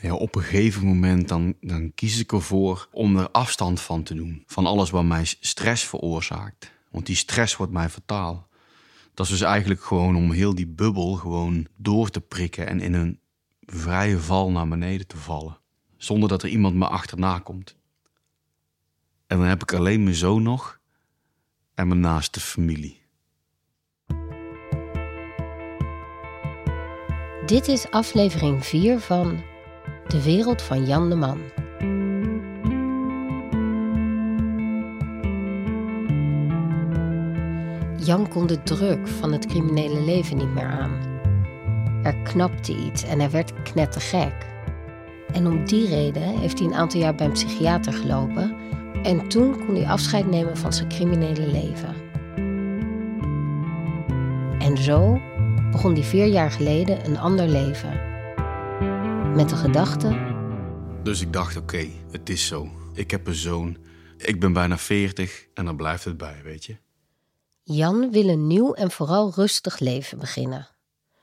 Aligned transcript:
Ja, 0.00 0.14
op 0.14 0.34
een 0.34 0.42
gegeven 0.42 0.86
moment 0.86 1.28
dan, 1.28 1.54
dan 1.60 1.94
kies 1.94 2.20
ik 2.20 2.32
ervoor 2.32 2.88
om 2.92 3.16
er 3.16 3.30
afstand 3.30 3.80
van 3.80 4.02
te 4.02 4.14
doen. 4.14 4.42
Van 4.46 4.66
alles 4.66 4.90
wat 4.90 5.04
mij 5.04 5.24
stress 5.24 5.84
veroorzaakt. 5.84 6.72
Want 6.90 7.06
die 7.06 7.16
stress 7.16 7.56
wordt 7.56 7.72
mij 7.72 7.88
fataal. 7.88 8.48
Dat 9.14 9.26
is 9.26 9.32
dus 9.32 9.40
eigenlijk 9.40 9.82
gewoon 9.82 10.16
om 10.16 10.32
heel 10.32 10.54
die 10.54 10.66
bubbel 10.66 11.14
gewoon 11.14 11.66
door 11.76 12.10
te 12.10 12.20
prikken 12.20 12.66
en 12.66 12.80
in 12.80 12.94
een 12.94 13.20
vrije 13.60 14.18
val 14.18 14.50
naar 14.50 14.68
beneden 14.68 15.06
te 15.06 15.16
vallen. 15.16 15.58
Zonder 15.96 16.28
dat 16.28 16.42
er 16.42 16.48
iemand 16.48 16.74
me 16.74 16.88
achterna 16.88 17.38
komt. 17.38 17.76
En 19.26 19.38
dan 19.38 19.46
heb 19.46 19.62
ik 19.62 19.72
alleen 19.72 20.02
mijn 20.02 20.14
zoon 20.14 20.42
nog 20.42 20.80
en 21.74 21.88
mijn 21.88 22.00
naaste 22.00 22.40
familie. 22.40 23.04
Dit 27.46 27.68
is 27.68 27.90
aflevering 27.90 28.64
4 28.64 29.00
van 29.00 29.42
De 30.08 30.22
wereld 30.22 30.62
van 30.62 30.86
Jan 30.86 31.08
de 31.08 31.14
Man. 31.14 31.38
Jan 38.04 38.28
kon 38.28 38.46
de 38.46 38.62
druk 38.62 39.08
van 39.08 39.32
het 39.32 39.46
criminele 39.46 40.00
leven 40.00 40.36
niet 40.36 40.54
meer 40.54 40.66
aan. 40.66 40.92
Er 42.02 42.14
knapte 42.22 42.76
iets 42.76 43.04
en 43.04 43.18
hij 43.18 43.30
werd 43.30 43.62
knettergek. 43.62 44.34
En 45.32 45.46
om 45.46 45.64
die 45.64 45.88
reden 45.88 46.38
heeft 46.38 46.58
hij 46.58 46.68
een 46.68 46.74
aantal 46.74 47.00
jaar 47.00 47.14
bij 47.14 47.26
een 47.26 47.32
psychiater 47.32 47.92
gelopen 47.92 48.56
en 49.02 49.28
toen 49.28 49.66
kon 49.66 49.74
hij 49.74 49.86
afscheid 49.86 50.30
nemen 50.30 50.56
van 50.56 50.72
zijn 50.72 50.88
criminele 50.88 51.46
leven. 51.46 51.94
En 54.58 54.76
zo 54.78 55.20
begon 55.70 55.92
hij 55.92 56.02
vier 56.02 56.26
jaar 56.26 56.50
geleden 56.50 57.06
een 57.06 57.18
ander 57.18 57.48
leven. 57.48 58.15
Met 59.36 59.48
de 59.48 59.56
gedachte. 59.56 60.34
Dus 61.02 61.20
ik 61.20 61.32
dacht: 61.32 61.56
oké, 61.56 61.88
het 62.10 62.28
is 62.28 62.46
zo. 62.46 62.70
Ik 62.92 63.10
heb 63.10 63.26
een 63.26 63.34
zoon. 63.34 63.76
Ik 64.16 64.40
ben 64.40 64.52
bijna 64.52 64.78
40 64.78 65.46
en 65.54 65.64
dan 65.64 65.76
blijft 65.76 66.04
het 66.04 66.16
bij, 66.16 66.40
weet 66.42 66.64
je. 66.64 66.76
Jan 67.62 68.10
wil 68.10 68.28
een 68.28 68.46
nieuw 68.46 68.72
en 68.72 68.90
vooral 68.90 69.32
rustig 69.34 69.78
leven 69.78 70.18
beginnen. 70.18 70.68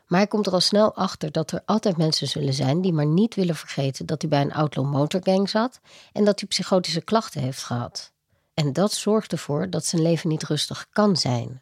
Maar 0.07 0.19
hij 0.19 0.27
komt 0.27 0.47
er 0.47 0.53
al 0.53 0.61
snel 0.61 0.95
achter 0.95 1.31
dat 1.31 1.51
er 1.51 1.61
altijd 1.65 1.97
mensen 1.97 2.27
zullen 2.27 2.53
zijn 2.53 2.81
die 2.81 2.93
maar 2.93 3.05
niet 3.05 3.35
willen 3.35 3.55
vergeten 3.55 4.05
dat 4.05 4.21
hij 4.21 4.29
bij 4.29 4.41
een 4.41 4.53
outlaw 4.53 4.91
motorgang 4.91 5.49
zat 5.49 5.79
en 6.11 6.25
dat 6.25 6.39
hij 6.39 6.49
psychotische 6.49 7.01
klachten 7.01 7.41
heeft 7.41 7.63
gehad. 7.63 8.11
En 8.53 8.73
dat 8.73 8.93
zorgt 8.93 9.31
ervoor 9.31 9.69
dat 9.69 9.85
zijn 9.85 10.01
leven 10.01 10.29
niet 10.29 10.43
rustig 10.43 10.87
kan 10.91 11.17
zijn. 11.17 11.61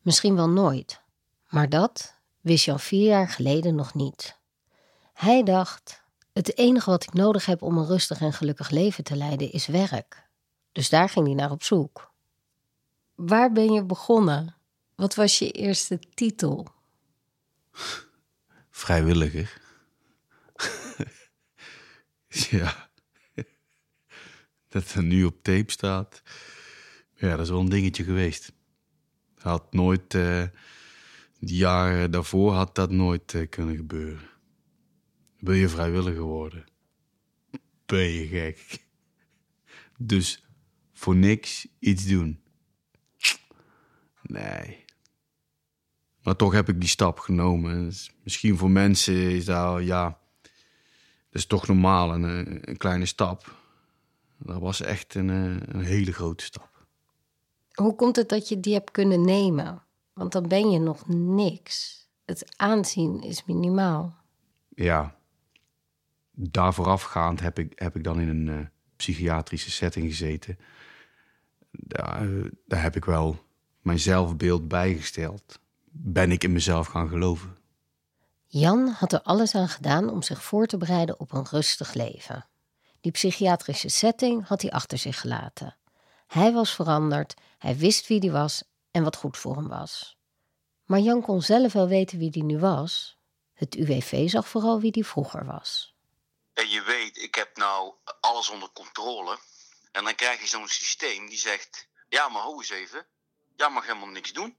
Misschien 0.00 0.36
wel 0.36 0.48
nooit. 0.48 1.00
Maar 1.48 1.68
dat 1.68 2.14
wist 2.40 2.64
Jan 2.64 2.80
vier 2.80 3.08
jaar 3.08 3.28
geleden 3.28 3.74
nog 3.74 3.94
niet. 3.94 4.36
Hij 5.16 5.42
dacht: 5.42 6.02
het 6.32 6.58
enige 6.58 6.90
wat 6.90 7.02
ik 7.02 7.12
nodig 7.12 7.46
heb 7.46 7.62
om 7.62 7.78
een 7.78 7.86
rustig 7.86 8.20
en 8.20 8.32
gelukkig 8.32 8.70
leven 8.70 9.04
te 9.04 9.16
leiden 9.16 9.52
is 9.52 9.66
werk. 9.66 10.28
Dus 10.72 10.88
daar 10.88 11.08
ging 11.08 11.26
hij 11.26 11.34
naar 11.34 11.50
op 11.50 11.62
zoek. 11.62 12.12
Waar 13.14 13.52
ben 13.52 13.72
je 13.72 13.84
begonnen? 13.84 14.56
Wat 14.94 15.14
was 15.14 15.38
je 15.38 15.50
eerste 15.50 15.98
titel? 16.14 16.66
Vrijwilliger. 18.70 19.60
ja. 22.50 22.90
Dat 24.68 24.92
er 24.92 25.02
nu 25.02 25.24
op 25.24 25.42
tape 25.42 25.72
staat. 25.72 26.22
Ja, 27.14 27.30
dat 27.30 27.40
is 27.40 27.50
wel 27.50 27.60
een 27.60 27.68
dingetje 27.68 28.04
geweest. 28.04 28.52
Had 29.38 29.72
nooit. 29.72 30.14
Uh, 30.14 30.42
jaren 31.38 32.10
daarvoor 32.10 32.52
had 32.52 32.74
dat 32.74 32.90
nooit 32.90 33.32
uh, 33.32 33.48
kunnen 33.48 33.76
gebeuren. 33.76 34.34
Wil 35.46 35.54
je 35.54 35.68
vrijwilliger 35.68 36.22
worden? 36.22 36.64
Ben 37.86 38.08
je 38.08 38.26
gek? 38.26 38.84
Dus 39.98 40.44
voor 40.92 41.16
niks 41.16 41.68
iets 41.78 42.06
doen. 42.06 42.40
Nee. 44.22 44.84
Maar 46.22 46.36
toch 46.36 46.52
heb 46.52 46.68
ik 46.68 46.80
die 46.80 46.88
stap 46.88 47.18
genomen. 47.18 47.84
Dus 47.84 48.12
misschien 48.22 48.56
voor 48.56 48.70
mensen 48.70 49.14
is 49.14 49.44
dat, 49.44 49.84
ja, 49.84 50.18
dat 50.42 50.50
is 51.30 51.46
toch 51.46 51.66
normaal, 51.66 52.14
een, 52.14 52.68
een 52.68 52.76
kleine 52.76 53.06
stap. 53.06 53.54
Dat 54.38 54.60
was 54.60 54.80
echt 54.80 55.14
een, 55.14 55.28
een 55.28 55.84
hele 55.84 56.12
grote 56.12 56.44
stap. 56.44 56.86
Hoe 57.72 57.94
komt 57.94 58.16
het 58.16 58.28
dat 58.28 58.48
je 58.48 58.60
die 58.60 58.74
hebt 58.74 58.90
kunnen 58.90 59.24
nemen? 59.24 59.82
Want 60.12 60.32
dan 60.32 60.48
ben 60.48 60.70
je 60.70 60.78
nog 60.78 61.08
niks. 61.08 62.06
Het 62.24 62.56
aanzien 62.56 63.22
is 63.22 63.44
minimaal. 63.44 64.16
Ja, 64.68 65.15
daar 66.38 66.74
voorafgaand 66.74 67.40
heb 67.40 67.58
ik, 67.58 67.72
heb 67.74 67.96
ik 67.96 68.04
dan 68.04 68.20
in 68.20 68.28
een 68.28 68.46
uh, 68.46 68.66
psychiatrische 68.96 69.70
setting 69.70 70.08
gezeten. 70.08 70.58
Daar, 71.70 72.28
daar 72.66 72.82
heb 72.82 72.96
ik 72.96 73.04
wel 73.04 73.44
mijn 73.80 73.98
zelfbeeld 73.98 74.68
bijgesteld 74.68 75.58
ben 75.98 76.30
ik 76.30 76.44
in 76.44 76.52
mezelf 76.52 76.86
gaan 76.86 77.08
geloven. 77.08 77.56
Jan 78.46 78.88
had 78.88 79.12
er 79.12 79.22
alles 79.22 79.54
aan 79.54 79.68
gedaan 79.68 80.10
om 80.10 80.22
zich 80.22 80.42
voor 80.42 80.66
te 80.66 80.76
bereiden 80.76 81.20
op 81.20 81.32
een 81.32 81.46
rustig 81.50 81.94
leven. 81.94 82.46
Die 83.00 83.12
psychiatrische 83.12 83.88
setting 83.88 84.46
had 84.46 84.62
hij 84.62 84.70
achter 84.70 84.98
zich 84.98 85.20
gelaten. 85.20 85.76
Hij 86.26 86.52
was 86.52 86.74
veranderd, 86.74 87.34
hij 87.58 87.76
wist 87.76 88.06
wie 88.06 88.18
hij 88.18 88.30
was 88.30 88.64
en 88.90 89.02
wat 89.02 89.16
goed 89.16 89.36
voor 89.36 89.56
hem 89.56 89.68
was. 89.68 90.16
Maar 90.84 91.00
Jan 91.00 91.22
kon 91.22 91.42
zelf 91.42 91.72
wel 91.72 91.88
weten 91.88 92.18
wie 92.18 92.30
hij 92.32 92.42
nu 92.42 92.58
was. 92.58 93.18
Het 93.52 93.74
UWV 93.74 94.28
zag 94.28 94.48
vooral 94.48 94.80
wie 94.80 94.90
hij 94.92 95.04
vroeger 95.04 95.44
was. 95.44 95.95
En 96.56 96.68
je 96.68 96.82
weet, 96.82 97.16
ik 97.16 97.34
heb 97.34 97.56
nou 97.56 97.94
alles 98.20 98.48
onder 98.48 98.70
controle. 98.72 99.38
En 99.92 100.04
dan 100.04 100.14
krijg 100.14 100.40
je 100.40 100.46
zo'n 100.46 100.68
systeem 100.68 101.28
die 101.28 101.38
zegt: 101.38 101.86
Ja, 102.08 102.28
maar 102.28 102.42
hou 102.42 102.56
eens 102.58 102.70
even. 102.70 103.06
Jij 103.56 103.68
mag 103.68 103.86
helemaal 103.86 104.08
niks 104.08 104.32
doen 104.32 104.58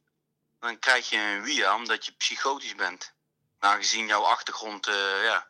dan 0.60 0.80
krijg 0.80 1.10
je 1.10 1.18
een 1.18 1.44
wie 1.44 1.74
omdat 1.74 2.06
je 2.06 2.12
psychotisch 2.12 2.76
bent. 2.76 3.14
Aangezien 3.60 4.08
jouw 4.08 4.24
achtergrond, 4.24 4.88
uh, 4.88 5.24
ja, 5.24 5.48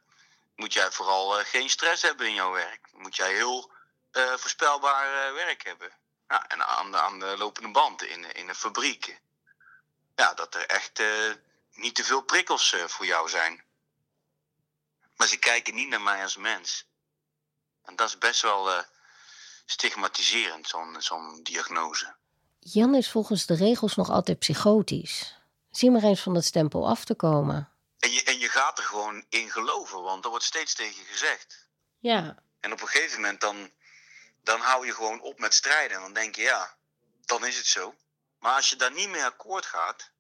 moet 0.56 0.74
jij 0.74 0.92
vooral 0.92 1.40
uh, 1.40 1.46
geen 1.46 1.70
stress 1.70 2.02
hebben 2.02 2.28
in 2.28 2.34
jouw 2.34 2.52
werk. 2.52 2.88
Moet 2.92 3.16
jij 3.16 3.34
heel 3.34 3.72
uh, 4.12 4.34
voorspelbaar 4.34 5.34
werk 5.34 5.64
hebben. 5.64 5.92
Ja, 6.28 6.48
en 6.48 6.68
aan 6.68 6.92
de, 6.92 6.98
aan 7.02 7.20
de 7.20 7.38
lopende 7.38 7.72
band 7.72 8.04
in, 8.04 8.36
in 8.36 8.48
de 8.48 8.56
fabrieken. 8.56 9.20
Ja, 10.16 10.34
dat 10.34 10.56
er 10.56 10.66
echt 10.66 11.02
niet 11.74 11.96
te 11.96 12.04
veel 12.04 12.22
prikkels 12.22 12.76
voor 12.86 13.06
jou 13.06 13.30
zijn. 13.30 13.64
Maar 15.18 15.28
ze 15.28 15.38
kijken 15.38 15.76
niet 15.76 15.90
naar 15.90 16.02
mij 16.02 16.24
als 16.24 16.38
mens. 16.38 16.86
En 17.84 17.96
dat 17.96 18.08
is 18.08 18.18
best 18.18 18.42
wel 18.42 18.86
stigmatiserend, 19.66 20.68
zo'n 20.68 20.96
zo'n 21.02 21.44
diagnose. 21.44 22.16
Jan 22.60 22.96
is 22.96 23.12
volgens 23.12 23.46
de 23.46 23.56
regels 23.56 23.96
nog 23.96 24.10
altijd 24.10 24.40
psychotisch. 24.40 25.36
Zie 25.72 25.92
maar 25.92 26.04
eens 26.04 26.22
van 26.22 26.34
dat 26.34 26.44
stempel 26.44 26.88
af 26.88 27.06
te 27.06 27.16
komen. 27.16 27.72
En 28.00 28.12
je, 28.12 28.24
en 28.24 28.40
je 28.40 28.50
gaat 28.50 28.78
er 28.78 28.84
gewoon 28.84 29.26
in 29.30 29.52
geloven, 29.52 30.02
want 30.02 30.24
er 30.24 30.30
wordt 30.30 30.46
steeds 30.46 30.74
tegen 30.74 31.06
gezegd. 31.06 31.68
Ja. 32.00 32.38
En 32.60 32.72
op 32.72 32.82
een 32.82 32.88
gegeven 32.88 33.22
moment 33.22 33.42
dan, 33.42 33.72
dan 34.44 34.60
hou 34.60 34.86
je 34.86 34.94
gewoon 34.94 35.22
op 35.22 35.40
met 35.40 35.54
strijden. 35.54 35.98
En 35.98 36.04
dan 36.04 36.14
denk 36.14 36.36
je, 36.36 36.42
ja, 36.42 36.76
dan 37.26 37.46
is 37.46 37.58
het 37.58 37.66
zo. 37.66 37.96
Maar 38.40 38.56
als 38.56 38.70
je 38.70 38.76
daar 38.76 38.94
niet 38.94 39.10
mee 39.10 39.24
akkoord 39.24 39.66
gaat, 39.66 40.12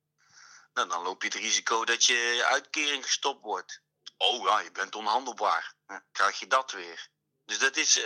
nou, 0.73 0.89
dan 0.89 1.03
loop 1.03 1.21
je 1.21 1.27
het 1.27 1.37
risico 1.37 1.85
dat 1.85 2.05
je 2.05 2.45
uitkering 2.49 3.05
gestopt 3.05 3.41
wordt. 3.41 3.81
Oh 4.17 4.45
ja, 4.45 4.59
je 4.59 4.71
bent 4.71 4.95
onhandelbaar. 4.95 5.73
Dan 5.87 6.01
krijg 6.11 6.39
je 6.39 6.47
dat 6.47 6.71
weer. 6.71 7.09
Dus 7.45 7.59
dat, 7.59 7.77
is, 7.77 7.97
uh, 7.97 8.05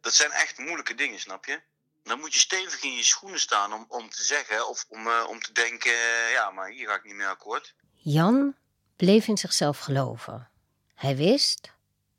dat 0.00 0.14
zijn 0.14 0.30
echt 0.30 0.58
moeilijke 0.58 0.94
dingen, 0.94 1.20
snap 1.20 1.44
je? 1.44 1.60
dan 2.08 2.18
moet 2.18 2.34
je 2.34 2.38
stevig 2.38 2.82
in 2.82 2.92
je 2.92 3.02
schoenen 3.02 3.40
staan 3.40 3.72
om, 3.72 3.84
om 3.88 4.10
te 4.10 4.22
zeggen 4.22 4.68
of 4.68 4.86
om, 4.88 5.06
uh, 5.06 5.26
om 5.28 5.40
te 5.40 5.52
denken: 5.52 5.90
uh, 5.90 6.32
ja, 6.32 6.50
maar 6.50 6.68
hier 6.70 6.88
ga 6.88 6.94
ik 6.94 7.04
niet 7.04 7.14
meer 7.14 7.28
akkoord. 7.28 7.74
Jan 7.94 8.54
bleef 8.96 9.26
in 9.26 9.38
zichzelf 9.38 9.78
geloven. 9.78 10.48
Hij 10.94 11.16
wist: 11.16 11.72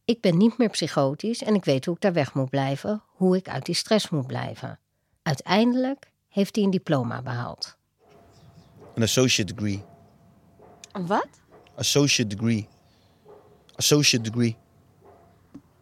ik 0.05 0.21
ben 0.21 0.37
niet 0.37 0.57
meer 0.57 0.69
psychotisch 0.69 1.43
en 1.43 1.55
ik 1.55 1.65
weet 1.65 1.85
hoe 1.85 1.95
ik 1.95 2.01
daar 2.01 2.13
weg 2.13 2.33
moet 2.33 2.49
blijven, 2.49 3.03
hoe 3.05 3.37
ik 3.37 3.47
uit 3.47 3.65
die 3.65 3.75
stress 3.75 4.09
moet 4.09 4.27
blijven. 4.27 4.79
Uiteindelijk 5.23 6.11
heeft 6.29 6.55
hij 6.55 6.63
een 6.63 6.71
diploma 6.71 7.21
behaald. 7.21 7.77
Een 8.95 9.03
associate 9.03 9.53
degree. 9.53 9.85
Een 10.91 11.07
wat? 11.07 11.27
Associate 11.75 12.35
degree. 12.35 12.67
Associate 13.79 14.29
degree. 14.29 14.55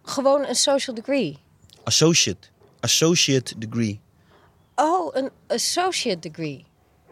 Gewoon 0.03 0.45
een 0.45 0.55
social 0.55 0.95
degree. 0.95 1.37
Associate 1.83 2.47
associate 2.79 3.57
degree. 3.57 3.99
Oh, 4.75 5.15
een 5.15 5.29
associate 5.47 6.19
degree. 6.19 6.65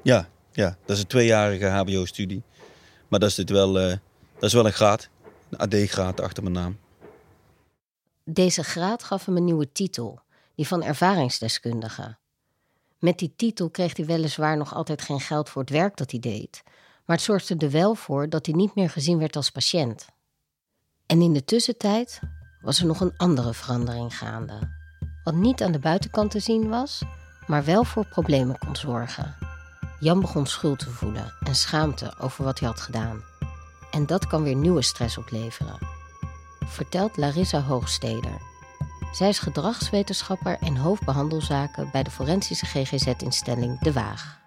Ja, 0.03 0.29
ja 0.51 0.77
dat 0.85 0.95
is 0.95 1.01
een 1.01 1.07
tweejarige 1.07 1.65
HBO-studie. 1.65 2.43
Maar 3.07 3.19
dat 3.19 3.29
is, 3.29 3.35
dit 3.35 3.49
wel, 3.49 3.81
uh, 3.81 3.95
dat 4.33 4.43
is 4.43 4.53
wel 4.53 4.65
een 4.65 4.73
graad. 4.73 5.09
Een 5.49 5.57
AD-graad 5.57 6.21
achter 6.21 6.43
mijn 6.43 6.55
naam. 6.55 6.77
Deze 8.23 8.63
graad 8.63 9.03
gaf 9.03 9.25
hem 9.25 9.37
een 9.37 9.43
nieuwe 9.43 9.71
titel, 9.71 10.19
die 10.55 10.67
van 10.67 10.83
ervaringsdeskundige. 10.83 12.17
Met 12.99 13.17
die 13.19 13.33
titel 13.35 13.69
kreeg 13.69 13.97
hij 13.97 14.05
weliswaar 14.05 14.57
nog 14.57 14.73
altijd 14.73 15.01
geen 15.01 15.19
geld 15.19 15.49
voor 15.49 15.61
het 15.61 15.71
werk 15.71 15.97
dat 15.97 16.11
hij 16.11 16.19
deed, 16.19 16.61
maar 17.05 17.15
het 17.15 17.25
zorgde 17.25 17.55
er 17.57 17.71
wel 17.71 17.95
voor 17.95 18.29
dat 18.29 18.45
hij 18.45 18.55
niet 18.55 18.75
meer 18.75 18.89
gezien 18.89 19.17
werd 19.17 19.35
als 19.35 19.49
patiënt. 19.49 20.05
En 21.07 21.21
in 21.21 21.33
de 21.33 21.43
tussentijd 21.43 22.19
was 22.61 22.79
er 22.79 22.85
nog 22.85 22.99
een 22.99 23.13
andere 23.17 23.53
verandering 23.53 24.17
gaande. 24.17 24.59
Wat 25.23 25.35
niet 25.35 25.63
aan 25.63 25.71
de 25.71 25.79
buitenkant 25.79 26.31
te 26.31 26.39
zien 26.39 26.69
was, 26.69 27.01
maar 27.47 27.63
wel 27.63 27.83
voor 27.83 28.05
problemen 28.05 28.57
kon 28.57 28.75
zorgen. 28.75 29.35
Jan 29.99 30.19
begon 30.19 30.45
schuld 30.45 30.79
te 30.79 30.89
voelen 30.89 31.33
en 31.39 31.55
schaamte 31.55 32.15
over 32.19 32.43
wat 32.43 32.59
hij 32.59 32.67
had 32.67 32.79
gedaan. 32.79 33.23
En 33.91 34.05
dat 34.05 34.27
kan 34.27 34.43
weer 34.43 34.55
nieuwe 34.55 34.81
stress 34.81 35.17
opleveren. 35.17 35.77
Vertelt 36.65 37.17
Larissa 37.17 37.61
Hoogsteder. 37.61 38.41
Zij 39.11 39.29
is 39.29 39.39
gedragswetenschapper 39.39 40.57
en 40.59 40.77
hoofdbehandelzaken 40.77 41.89
bij 41.91 42.03
de 42.03 42.11
forensische 42.11 42.65
GGZ-instelling 42.65 43.79
De 43.79 43.93
Waag. 43.93 44.44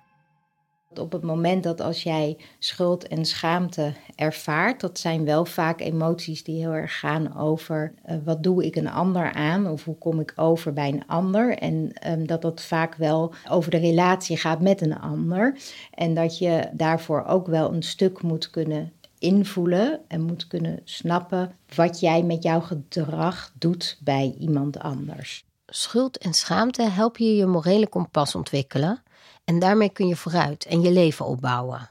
Op 0.95 1.13
het 1.13 1.23
moment 1.23 1.63
dat 1.63 1.81
als 1.81 2.03
jij 2.03 2.37
schuld 2.59 3.09
en 3.09 3.25
schaamte 3.25 3.93
ervaart, 4.15 4.81
dat 4.81 4.99
zijn 4.99 5.25
wel 5.25 5.45
vaak 5.45 5.81
emoties 5.81 6.45
die 6.45 6.61
heel 6.61 6.73
erg 6.73 6.99
gaan 6.99 7.37
over 7.37 7.95
uh, 8.07 8.17
wat 8.25 8.43
doe 8.43 8.65
ik 8.65 8.77
een 8.77 8.91
ander 8.91 9.33
aan 9.33 9.67
of 9.67 9.85
hoe 9.85 9.99
kom 9.99 10.21
ik 10.21 10.33
over 10.37 10.73
bij 10.73 10.89
een 10.89 11.07
ander. 11.07 11.59
En 11.59 11.93
um, 12.07 12.27
dat 12.27 12.43
dat 12.43 12.63
vaak 12.63 12.95
wel 12.95 13.33
over 13.51 13.71
de 13.71 13.77
relatie 13.77 14.37
gaat 14.37 14.61
met 14.61 14.81
een 14.81 14.99
ander. 15.01 15.59
En 15.95 16.15
dat 16.15 16.39
je 16.39 16.69
daarvoor 16.73 17.25
ook 17.25 17.47
wel 17.47 17.73
een 17.73 17.83
stuk 17.83 18.23
moet 18.23 18.51
kunnen 18.51 18.93
invoelen 19.19 20.01
en 20.09 20.21
moet 20.21 20.47
kunnen 20.47 20.81
snappen 20.85 21.53
wat 21.75 22.01
jij 22.01 22.23
met 22.23 22.43
jouw 22.43 22.61
gedrag 22.61 23.53
doet 23.59 23.99
bij 24.01 24.35
iemand 24.39 24.79
anders. 24.79 25.47
Schuld 25.67 26.19
en 26.19 26.35
schaamte 26.35 26.83
helpen 26.83 27.25
je 27.25 27.37
je 27.37 27.47
morele 27.47 27.89
kompas 27.89 28.35
ontwikkelen 28.35 29.03
en 29.49 29.59
daarmee 29.59 29.89
kun 29.89 30.09
je 30.09 30.17
vooruit 30.17 30.65
en 30.65 30.81
je 30.81 30.91
leven 30.91 31.27
opbouwen. 31.27 31.91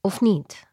Of 0.00 0.20
niet? 0.20 0.66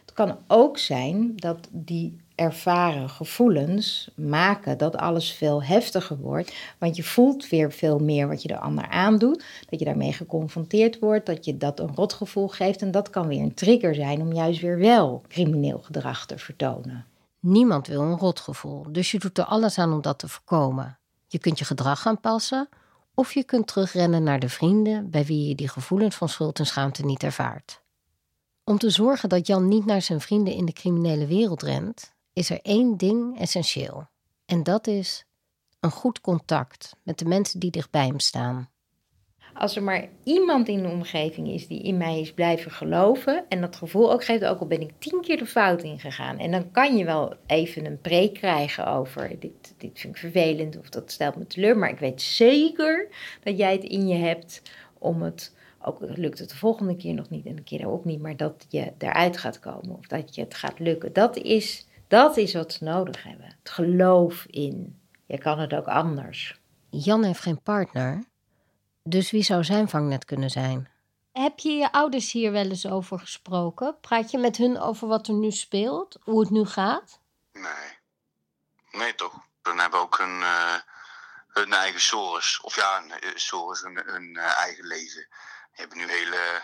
Het 0.00 0.12
kan 0.12 0.38
ook 0.46 0.78
zijn 0.78 1.36
dat 1.36 1.68
die 1.70 2.20
ervaren 2.34 3.10
gevoelens 3.10 4.10
maken 4.16 4.78
dat 4.78 4.96
alles 4.96 5.32
veel 5.32 5.62
heftiger 5.62 6.16
wordt. 6.16 6.54
Want 6.78 6.96
je 6.96 7.02
voelt 7.02 7.48
weer 7.48 7.72
veel 7.72 7.98
meer 7.98 8.28
wat 8.28 8.42
je 8.42 8.48
de 8.48 8.58
ander 8.58 8.88
aandoet. 8.88 9.44
Dat 9.68 9.78
je 9.78 9.84
daarmee 9.84 10.12
geconfronteerd 10.12 10.98
wordt. 10.98 11.26
Dat 11.26 11.44
je 11.44 11.56
dat 11.56 11.80
een 11.80 11.94
rotgevoel 11.94 12.48
geeft. 12.48 12.82
En 12.82 12.90
dat 12.90 13.10
kan 13.10 13.28
weer 13.28 13.42
een 13.42 13.54
trigger 13.54 13.94
zijn 13.94 14.20
om 14.20 14.32
juist 14.32 14.60
weer 14.60 14.78
wel 14.78 15.22
crimineel 15.28 15.78
gedrag 15.78 16.26
te 16.26 16.38
vertonen. 16.38 17.06
Niemand 17.40 17.86
wil 17.86 18.00
een 18.00 18.18
rotgevoel. 18.18 18.86
Dus 18.92 19.10
je 19.10 19.18
doet 19.18 19.38
er 19.38 19.44
alles 19.44 19.78
aan 19.78 19.92
om 19.92 20.02
dat 20.02 20.18
te 20.18 20.28
voorkomen. 20.28 20.98
Je 21.26 21.38
kunt 21.38 21.58
je 21.58 21.64
gedrag 21.64 22.06
aanpassen. 22.06 22.68
Of 23.18 23.34
je 23.34 23.44
kunt 23.44 23.66
terugrennen 23.66 24.22
naar 24.22 24.38
de 24.38 24.48
vrienden 24.48 25.10
bij 25.10 25.24
wie 25.24 25.48
je 25.48 25.54
die 25.54 25.68
gevoelens 25.68 26.16
van 26.16 26.28
schuld 26.28 26.58
en 26.58 26.66
schaamte 26.66 27.04
niet 27.04 27.22
ervaart. 27.22 27.82
Om 28.64 28.78
te 28.78 28.90
zorgen 28.90 29.28
dat 29.28 29.46
Jan 29.46 29.68
niet 29.68 29.84
naar 29.84 30.02
zijn 30.02 30.20
vrienden 30.20 30.54
in 30.54 30.64
de 30.64 30.72
criminele 30.72 31.26
wereld 31.26 31.62
rent, 31.62 32.14
is 32.32 32.50
er 32.50 32.60
één 32.62 32.96
ding 32.96 33.38
essentieel. 33.38 34.08
En 34.44 34.62
dat 34.62 34.86
is 34.86 35.24
een 35.80 35.90
goed 35.90 36.20
contact 36.20 36.96
met 37.02 37.18
de 37.18 37.24
mensen 37.24 37.60
die 37.60 37.70
dichtbij 37.70 38.06
hem 38.06 38.20
staan. 38.20 38.70
Als 39.54 39.76
er 39.76 39.82
maar 39.82 40.08
iemand 40.24 40.68
in 40.68 40.82
de 40.82 40.88
omgeving 40.88 41.48
is 41.48 41.66
die 41.66 41.82
in 41.82 41.96
mij 41.96 42.20
is 42.20 42.32
blijven 42.32 42.70
geloven 42.70 43.44
en 43.48 43.60
dat 43.60 43.76
gevoel 43.76 44.12
ook 44.12 44.24
geeft, 44.24 44.44
ook 44.44 44.60
al 44.60 44.66
ben 44.66 44.80
ik 44.80 44.90
tien 44.98 45.20
keer 45.20 45.38
de 45.38 45.46
fout 45.46 45.82
ingegaan. 45.82 46.38
En 46.38 46.50
dan 46.50 46.70
kan 46.70 46.96
je 46.96 47.04
wel 47.04 47.34
even 47.46 47.86
een 47.86 48.00
preek 48.00 48.34
krijgen 48.34 48.86
over 48.86 49.36
dit, 49.38 49.74
dit 49.76 49.98
vind 49.98 50.14
ik 50.14 50.20
vervelend 50.20 50.78
of 50.78 50.88
dat 50.88 51.10
stelt 51.10 51.36
me 51.36 51.46
teleur. 51.46 51.78
Maar 51.78 51.90
ik 51.90 51.98
weet 51.98 52.22
zeker 52.22 53.08
dat 53.42 53.58
jij 53.58 53.72
het 53.72 53.84
in 53.84 54.08
je 54.08 54.16
hebt 54.16 54.62
om 54.98 55.22
het, 55.22 55.54
ook 55.82 55.98
lukt 56.00 56.38
het 56.38 56.50
de 56.50 56.56
volgende 56.56 56.96
keer 56.96 57.14
nog 57.14 57.30
niet 57.30 57.46
en 57.46 57.56
een 57.56 57.64
keer 57.64 57.88
ook 57.88 58.04
niet, 58.04 58.20
maar 58.20 58.36
dat 58.36 58.66
je 58.68 58.92
eruit 58.98 59.36
gaat 59.36 59.60
komen 59.60 59.96
of 59.96 60.06
dat 60.06 60.34
je 60.34 60.40
het 60.40 60.54
gaat 60.54 60.78
lukken. 60.78 61.12
Dat 61.12 61.36
is 61.36 61.86
dat 62.08 62.36
is 62.36 62.54
wat 62.54 62.72
ze 62.72 62.84
nodig 62.84 63.22
hebben. 63.22 63.46
Het 63.46 63.70
geloof 63.70 64.46
in. 64.50 64.98
Je 65.26 65.38
kan 65.38 65.58
het 65.58 65.74
ook 65.74 65.86
anders. 65.86 66.60
Jan 66.90 67.24
heeft 67.24 67.40
geen 67.40 67.62
partner, 67.62 68.24
dus 69.08 69.30
wie 69.30 69.42
zou 69.42 69.64
zijn 69.64 69.88
vangnet 69.88 70.24
kunnen 70.24 70.50
zijn? 70.50 70.90
Heb 71.32 71.58
je 71.58 71.70
je 71.70 71.92
ouders 71.92 72.32
hier 72.32 72.52
wel 72.52 72.64
eens 72.64 72.86
over 72.86 73.18
gesproken? 73.18 74.00
Praat 74.00 74.30
je 74.30 74.38
met 74.38 74.56
hun 74.56 74.80
over 74.80 75.08
wat 75.08 75.26
er 75.26 75.34
nu 75.34 75.50
speelt, 75.50 76.16
hoe 76.22 76.40
het 76.40 76.50
nu 76.50 76.66
gaat? 76.66 77.20
Nee. 77.52 77.98
Nee, 78.90 79.14
toch? 79.14 79.34
Dan 79.62 79.78
hebben 79.78 80.00
ook 80.00 80.18
hun, 80.18 80.40
uh, 80.40 80.74
hun 81.48 81.72
eigen 81.72 82.00
sores. 82.00 82.60
Of 82.60 82.76
ja, 82.76 83.02
sores, 83.34 83.80
hun, 83.80 84.02
hun 84.04 84.34
uh, 84.34 84.58
eigen 84.58 84.86
leven. 84.86 85.26
Die 85.28 85.28
hebben 85.70 85.98
nu 85.98 86.10
hele, 86.10 86.62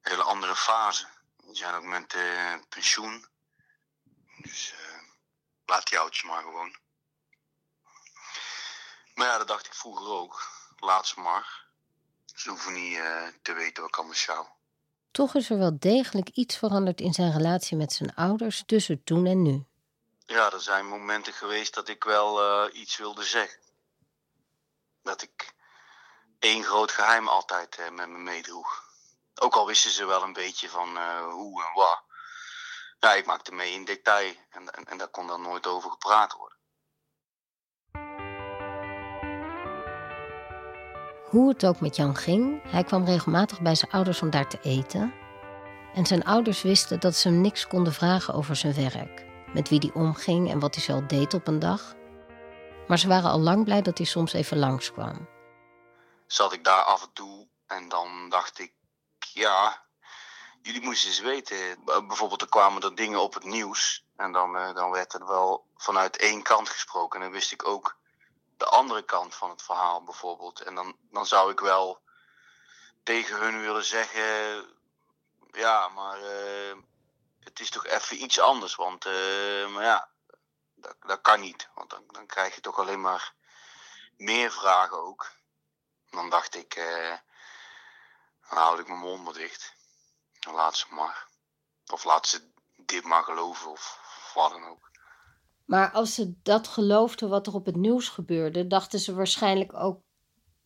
hele 0.00 0.22
andere 0.22 0.56
fase. 0.56 1.06
Die 1.44 1.56
zijn 1.56 1.74
ook 1.74 1.84
met 1.84 2.14
uh, 2.14 2.54
pensioen. 2.68 3.26
Dus 4.36 4.72
uh, 4.72 5.02
laat 5.66 5.88
die 5.88 5.98
oudjes 5.98 6.22
maar 6.22 6.42
gewoon. 6.42 6.76
Maar 9.14 9.26
ja, 9.26 9.38
dat 9.38 9.48
dacht 9.48 9.66
ik 9.66 9.74
vroeger 9.74 10.06
ook. 10.06 10.61
Laat 10.84 11.06
ze 11.06 11.20
maar. 11.20 11.66
Ze 12.34 12.48
hoeven 12.48 12.72
niet 12.72 12.96
uh, 12.96 13.26
te 13.42 13.52
weten 13.52 13.82
wat 13.82 13.90
ik 13.90 13.96
allemaal 13.96 14.14
zou. 14.14 14.46
Toch 15.10 15.34
is 15.34 15.50
er 15.50 15.58
wel 15.58 15.78
degelijk 15.78 16.28
iets 16.28 16.56
veranderd 16.56 17.00
in 17.00 17.12
zijn 17.12 17.32
relatie 17.32 17.76
met 17.76 17.92
zijn 17.92 18.14
ouders 18.14 18.62
tussen 18.66 19.04
toen 19.04 19.26
en 19.26 19.42
nu. 19.42 19.66
Ja, 20.26 20.52
er 20.52 20.60
zijn 20.60 20.86
momenten 20.86 21.32
geweest 21.32 21.74
dat 21.74 21.88
ik 21.88 22.04
wel 22.04 22.42
uh, 22.42 22.80
iets 22.80 22.96
wilde 22.96 23.24
zeggen. 23.24 23.60
Dat 25.02 25.22
ik 25.22 25.54
één 26.38 26.64
groot 26.64 26.92
geheim 26.92 27.28
altijd 27.28 27.90
met 27.92 28.08
me 28.08 28.18
meedroeg. 28.18 28.84
Ook 29.34 29.54
al 29.54 29.66
wisten 29.66 29.90
ze 29.90 30.04
wel 30.04 30.22
een 30.22 30.32
beetje 30.32 30.68
van 30.68 30.88
hoe 31.30 31.64
en 31.64 31.72
wat 31.74 32.02
ja, 33.02 33.14
ik 33.14 33.26
maakte 33.26 33.52
mee 33.52 33.72
in 33.72 33.84
detail 33.84 34.34
en, 34.50 34.74
en, 34.74 34.84
en 34.84 34.98
daar 34.98 35.08
kon 35.08 35.26
dan 35.26 35.42
nooit 35.42 35.66
over 35.66 35.90
gepraat 35.90 36.32
worden. 36.32 36.58
Hoe 41.32 41.48
het 41.48 41.66
ook 41.66 41.80
met 41.80 41.96
Jan 41.96 42.16
ging, 42.16 42.62
hij 42.70 42.84
kwam 42.84 43.04
regelmatig 43.04 43.60
bij 43.60 43.74
zijn 43.74 43.90
ouders 43.90 44.22
om 44.22 44.30
daar 44.30 44.48
te 44.48 44.58
eten. 44.62 45.14
En 45.94 46.06
zijn 46.06 46.24
ouders 46.24 46.62
wisten 46.62 47.00
dat 47.00 47.14
ze 47.14 47.28
hem 47.28 47.40
niks 47.40 47.66
konden 47.66 47.92
vragen 47.92 48.34
over 48.34 48.56
zijn 48.56 48.74
werk, 48.74 49.24
met 49.52 49.68
wie 49.68 49.78
hij 49.78 50.02
omging 50.02 50.50
en 50.50 50.58
wat 50.58 50.74
hij 50.74 50.84
zo 50.84 51.06
deed 51.06 51.34
op 51.34 51.46
een 51.46 51.58
dag. 51.58 51.94
Maar 52.86 52.98
ze 52.98 53.08
waren 53.08 53.30
al 53.30 53.40
lang 53.40 53.64
blij 53.64 53.82
dat 53.82 53.98
hij 53.98 54.06
soms 54.06 54.32
even 54.32 54.58
langskwam. 54.58 55.28
Zat 56.26 56.52
ik 56.52 56.64
daar 56.64 56.82
af 56.82 57.02
en 57.02 57.12
toe 57.12 57.48
en 57.66 57.88
dan 57.88 58.28
dacht 58.28 58.58
ik, 58.58 58.72
ja, 59.18 59.82
jullie 60.62 60.82
moesten 60.82 61.08
eens 61.08 61.20
weten, 61.20 61.56
bijvoorbeeld 61.84 62.42
er 62.42 62.48
kwamen 62.48 62.82
er 62.82 62.94
dingen 62.94 63.22
op 63.22 63.34
het 63.34 63.44
nieuws. 63.44 64.04
En 64.16 64.32
dan, 64.32 64.56
uh, 64.56 64.74
dan 64.74 64.90
werd 64.90 65.14
er 65.14 65.26
wel 65.26 65.66
vanuit 65.76 66.16
één 66.16 66.42
kant 66.42 66.68
gesproken. 66.68 67.18
En 67.18 67.24
dan 67.24 67.34
wist 67.34 67.52
ik 67.52 67.68
ook 67.68 68.00
de 68.56 68.64
andere 68.64 69.02
kant 69.02 69.34
van 69.34 69.50
het 69.50 69.62
verhaal 69.62 70.04
bijvoorbeeld. 70.04 70.60
En 70.60 70.74
dan, 70.74 70.96
dan 71.00 71.26
zou 71.26 71.50
ik 71.50 71.60
wel 71.60 72.02
tegen 73.02 73.36
hun 73.36 73.60
willen 73.60 73.84
zeggen, 73.84 74.66
ja, 75.50 75.88
maar 75.88 76.18
uh, 76.20 76.76
het 77.40 77.60
is 77.60 77.70
toch 77.70 77.86
even 77.86 78.22
iets 78.22 78.40
anders. 78.40 78.74
Want, 78.74 79.06
uh, 79.06 79.68
maar 79.68 79.84
ja, 79.84 80.08
dat, 80.74 80.96
dat 81.00 81.20
kan 81.20 81.40
niet. 81.40 81.68
Want 81.74 81.90
dan, 81.90 82.04
dan 82.06 82.26
krijg 82.26 82.54
je 82.54 82.60
toch 82.60 82.78
alleen 82.78 83.00
maar 83.00 83.34
meer 84.16 84.52
vragen 84.52 85.02
ook. 85.02 85.30
Dan 86.10 86.30
dacht 86.30 86.54
ik, 86.54 86.74
dan 88.48 88.58
houd 88.58 88.78
ik 88.78 88.86
mijn 88.86 88.98
mond 88.98 89.24
maar 89.24 89.32
dicht. 89.32 89.74
Laat 90.40 90.76
ze 90.76 90.86
maar. 90.90 91.26
Of 91.86 92.04
laat 92.04 92.26
ze 92.26 92.50
dit 92.76 93.04
maar 93.04 93.24
geloven 93.24 93.70
of 93.70 94.00
wat 94.34 94.50
dan 94.50 94.66
ook. 94.66 94.91
Maar 95.72 95.90
als 95.90 96.14
ze 96.14 96.42
dat 96.42 96.68
geloofden 96.68 97.28
wat 97.28 97.46
er 97.46 97.54
op 97.54 97.66
het 97.66 97.76
nieuws 97.76 98.08
gebeurde, 98.08 98.66
dachten 98.66 98.98
ze 98.98 99.14
waarschijnlijk 99.14 99.74
ook 99.74 100.02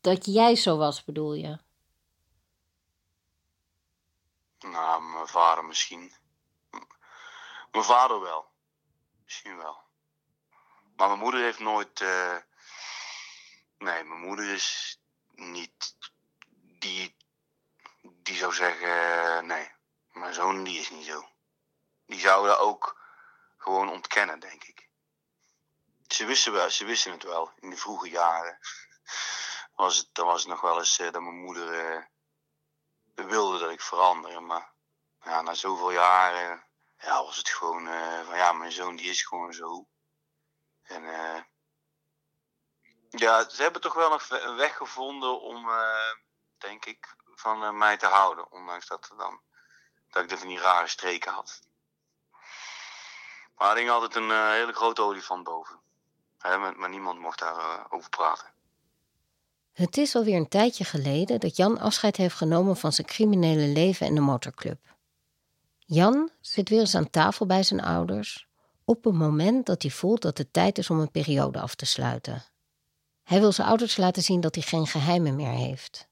dat 0.01 0.25
jij 0.25 0.57
zo 0.57 0.77
was, 0.77 1.05
bedoel 1.05 1.35
je? 1.35 1.59
Nou, 4.59 5.03
mijn 5.03 5.27
vader 5.27 5.65
misschien. 5.65 6.13
Mijn 7.71 7.85
vader 7.85 8.21
wel. 8.21 8.47
Misschien 9.25 9.57
wel. 9.57 9.77
Maar 10.97 11.09
mijn 11.09 11.21
moeder 11.21 11.41
heeft 11.41 11.61
nooit. 11.61 12.01
Uh... 12.01 12.37
Nee, 13.79 14.05
mijn 14.05 14.21
moeder 14.21 14.53
is 14.53 15.01
niet 15.35 15.97
die 16.79 17.17
die 18.03 18.37
zou 18.37 18.53
zeggen, 18.53 19.47
nee, 19.47 19.71
mijn 20.13 20.35
zoon 20.35 20.65
die 20.65 20.79
is 20.79 20.91
niet 20.91 21.07
zo. 21.07 21.29
Die 22.07 22.21
zou 22.21 22.47
dat 22.47 22.59
ook 22.59 23.01
gewoon 23.57 23.91
ontkennen, 23.91 24.41
denk 24.41 24.65
ik. 24.65 24.86
Ze 26.17 26.25
wisten, 26.25 26.53
wel, 26.53 26.71
ze 26.71 26.85
wisten 26.85 27.13
het 27.13 27.23
wel, 27.23 27.53
in 27.57 27.71
de 27.71 27.77
vroege 27.77 28.09
jaren. 28.09 28.59
Was 29.75 29.97
het, 29.97 30.09
dan 30.13 30.27
was 30.27 30.41
het 30.41 30.51
nog 30.51 30.61
wel 30.61 30.79
eens 30.79 30.99
uh, 30.99 31.13
dat 31.13 31.23
mijn 31.23 31.45
moeder 31.45 31.97
uh, 33.15 33.27
wilde 33.27 33.59
dat 33.59 33.71
ik 33.71 33.81
verander. 33.81 34.43
Maar 34.43 34.73
ja, 35.21 35.41
na 35.41 35.55
zoveel 35.55 35.91
jaren 35.91 36.65
ja, 36.99 37.23
was 37.23 37.37
het 37.37 37.49
gewoon 37.49 37.87
uh, 37.87 38.27
van 38.27 38.37
ja, 38.37 38.53
mijn 38.53 38.73
zoon 38.73 38.97
die 38.97 39.11
is 39.11 39.23
gewoon 39.23 39.53
zo. 39.53 39.87
En 40.83 41.03
ja, 43.11 43.49
ze 43.49 43.63
hebben 43.63 43.81
toch 43.81 43.95
wel 43.95 44.21
een 44.29 44.57
weg 44.57 44.77
gevonden 44.77 45.41
om, 45.41 45.71
denk 46.59 46.85
ik, 46.85 47.15
van 47.35 47.79
mij 47.79 47.97
te 47.97 48.07
houden. 48.07 48.51
Ondanks 48.51 48.87
dat, 48.87 49.13
dan, 49.17 49.43
dat 50.09 50.25
ik 50.25 50.31
er 50.31 50.39
van 50.39 50.49
die 50.49 50.61
rare 50.61 50.89
streken 50.89 51.33
had. 51.33 51.61
Maar 53.57 53.71
er 53.71 53.77
hing 53.77 53.91
altijd 53.91 54.15
een 54.15 54.31
eh, 54.31 54.49
hele 54.49 54.73
grote 54.73 55.03
olifant 55.03 55.45
boven. 55.45 55.86
Maar, 56.77 56.91
niemand 56.91 57.21
mocht 57.21 57.39
daarover 57.39 57.87
over 57.91 58.11
praten. 58.11 58.47
Het 59.73 59.97
is 59.97 60.15
alweer 60.15 60.37
een 60.37 60.49
tijdje 60.49 60.85
geleden 60.85 61.41
dat 61.41 61.57
Jan 61.57 61.79
afscheid 61.79 62.17
heeft 62.17 62.37
genomen 62.37 62.77
van 62.77 62.93
zijn 62.93 63.07
criminele 63.07 63.67
leven 63.67 64.07
in 64.07 64.15
de 64.15 64.21
motorclub. 64.21 64.79
Jan 65.79 66.31
zit 66.41 66.69
weer 66.69 66.81
eens 66.81 66.95
aan 66.95 67.11
tafel 67.11 67.47
bij 67.47 67.63
zijn 67.63 67.81
ouders 67.81 68.47
op 68.85 69.05
een 69.05 69.17
moment 69.17 69.67
dat 69.67 69.83
hij 69.83 69.91
voelt 69.91 70.23
dat 70.23 70.39
het 70.39 70.53
tijd 70.53 70.79
is 70.79 70.91
om 70.91 71.01
een 71.01 71.11
periode 71.11 71.61
af 71.61 71.75
te 71.75 71.87
sluiten. 71.87 72.45
Hij 73.23 73.41
wil 73.41 73.53
zijn 73.53 73.69
ouders 73.69 73.97
laten 73.97 74.23
zien 74.23 74.41
dat 74.41 74.55
hij 74.55 74.65
geen 74.65 74.87
geheimen 74.87 75.37
meer 75.37 75.53
heeft. 75.53 76.09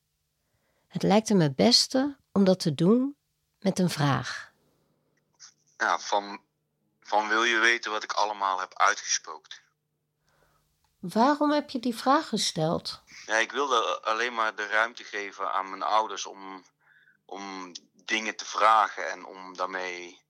Het 0.87 1.03
lijkt 1.03 1.29
hem 1.29 1.41
het 1.41 1.57
beste 1.57 2.17
om 2.33 2.45
dat 2.45 2.61
te 2.61 2.75
doen 2.75 3.17
met 3.61 3.79
een 3.79 3.91
vraag. 3.91 4.53
Ja, 5.77 5.99
van, 5.99 6.41
van 7.01 7.29
wil 7.29 7.45
je 7.45 7.59
weten 7.59 7.91
wat 7.91 8.03
ik 8.03 8.13
allemaal 8.13 8.61
heb 8.61 8.79
uitgespookt? 8.79 9.63
Waarom 11.13 11.51
heb 11.51 11.71
je 11.71 11.81
die 11.81 11.97
vraag 11.97 12.29
gesteld? 12.29 13.03
Ja, 13.27 13.35
ik 13.35 13.53
wilde 13.53 14.01
alleen 14.01 14.35
maar 14.35 14.55
de 14.55 14.67
ruimte 14.67 15.05
geven 15.05 15.53
aan 15.53 15.71
mijn 15.71 15.83
ouders 15.83 16.27
om, 16.27 16.65
om 17.25 17.73
dingen 17.93 18.37
te 18.37 18.45
vragen 18.45 19.11
en 19.11 19.25
om 19.25 19.57
daarmee, 19.57 20.23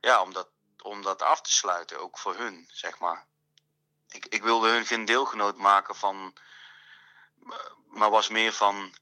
ja, 0.00 0.22
om 0.22 0.32
dat, 0.32 0.48
om 0.82 1.02
dat 1.02 1.22
af 1.22 1.40
te 1.40 1.52
sluiten, 1.52 2.00
ook 2.00 2.18
voor 2.18 2.36
hun, 2.36 2.68
zeg 2.72 2.98
maar. 2.98 3.26
Ik, 4.08 4.26
ik 4.26 4.42
wilde 4.42 4.68
hun 4.68 4.86
geen 4.86 5.04
deelgenoot 5.04 5.56
maken 5.56 5.94
van, 5.94 6.34
maar 7.86 8.10
was 8.10 8.28
meer 8.28 8.52
van 8.52 8.94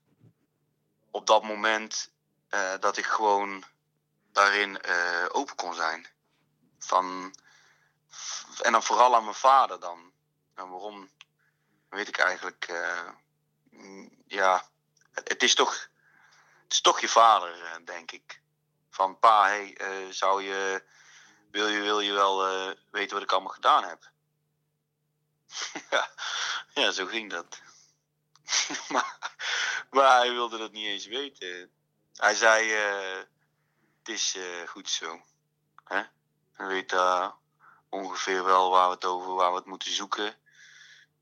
op 1.11 1.27
dat 1.27 1.43
moment 1.43 2.11
eh, 2.49 2.75
dat 2.81 2.97
ik 2.97 3.07
gewoon 3.07 3.65
daarin 4.33 4.81
eh, 4.81 5.27
open 5.29 5.57
kon 5.57 5.75
zijn. 5.75 6.07
Van, 6.79 7.35
en 8.63 8.73
dan 8.73 8.83
vooral 8.83 9.15
aan 9.15 9.25
mijn 9.25 9.37
vader 9.37 9.81
dan. 9.81 10.10
En 10.61 10.69
waarom, 10.69 11.11
weet 11.89 12.09
ik 12.09 12.19
eigenlijk. 12.19 12.65
eh, 12.69 13.09
mm, 13.71 14.23
ja, 14.27 14.69
het, 15.13 15.43
is 15.43 15.55
toch, 15.55 15.89
het 16.63 16.73
is 16.73 16.81
toch 16.81 17.01
je 17.01 17.09
vader, 17.09 17.65
eh, 17.65 17.85
denk 17.85 18.11
ik. 18.11 18.41
Van 18.91 19.19
pa, 19.19 19.47
hey, 19.47 19.77
eh, 19.77 20.11
zou 20.11 20.43
je, 20.43 20.85
wil 21.51 21.69
je, 21.69 21.81
wil 21.81 22.01
je 22.01 22.13
wel 22.13 22.39
weten 22.91 23.15
wat 23.15 23.23
ik 23.23 23.33
allemaal 23.33 23.53
gedaan 23.53 23.85
heb? 23.85 24.11
ja, 26.75 26.91
zo 26.91 27.07
ging 27.07 27.31
dat. 27.31 27.61
maar, 29.91 30.19
hij 30.19 30.31
wilde 30.31 30.59
dat 30.59 30.73
niet 30.73 30.87
eens 30.87 31.07
weten. 31.07 31.73
Hij 32.15 32.35
zei, 32.35 32.71
het 33.99 34.09
is 34.09 34.37
goed 34.67 34.91
zo. 34.91 35.21
Hè? 35.85 36.03
We 36.61 36.67
weten 36.67 36.99
eh, 36.99 37.31
ongeveer 37.89 38.45
wel 38.45 38.71
waar 38.71 38.89
we 38.89 38.95
het 38.95 39.05
over 39.05 39.35
waar 39.35 39.51
we 39.51 39.57
het 39.57 39.67
moeten 39.67 39.93
zoeken. 39.93 40.35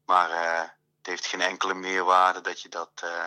Maar 0.08 0.30
eh, 0.30 0.60
het 0.96 1.06
heeft 1.06 1.26
geen 1.26 1.40
enkele 1.40 1.74
meerwaarde 1.74 2.40
dat 2.40 2.60
je 2.60 2.68
dat. 2.68 2.90
eh, 2.94 3.26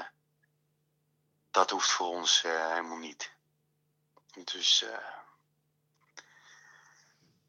dat 1.51 1.69
hoeft 1.69 1.91
voor 1.91 2.07
ons 2.07 2.43
eh, 2.43 2.67
helemaal 2.67 2.97
niet. 2.97 3.31
Dus. 4.43 4.85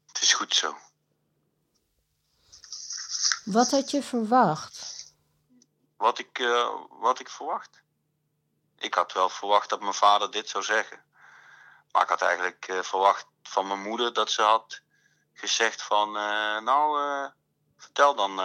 het 0.07 0.21
is 0.21 0.33
goed 0.33 0.53
zo. 0.53 0.77
Wat 3.45 3.71
had 3.71 3.91
je 3.91 4.03
verwacht? 4.03 5.05
Wat 5.97 6.19
ik, 6.19 6.37
wat 6.89 7.19
ik 7.19 7.29
verwacht. 7.29 7.81
Ik 8.77 8.93
had 8.93 9.13
wel 9.13 9.29
verwacht 9.29 9.69
dat 9.69 9.79
mijn 9.79 9.93
vader 9.93 10.31
dit 10.31 10.49
zou 10.49 10.63
zeggen. 10.63 11.03
Maar 11.91 12.03
ik 12.03 12.09
had 12.09 12.21
eigenlijk 12.21 12.79
verwacht 12.81 13.25
van 13.43 13.67
mijn 13.67 13.81
moeder 13.81 14.13
dat 14.13 14.31
ze 14.31 14.41
had 14.41 14.81
gezegd 15.33 15.81
van... 15.81 16.17
eh, 16.17 16.59
nou, 16.59 16.99
vertel, 17.77 18.15
dan, 18.15 18.39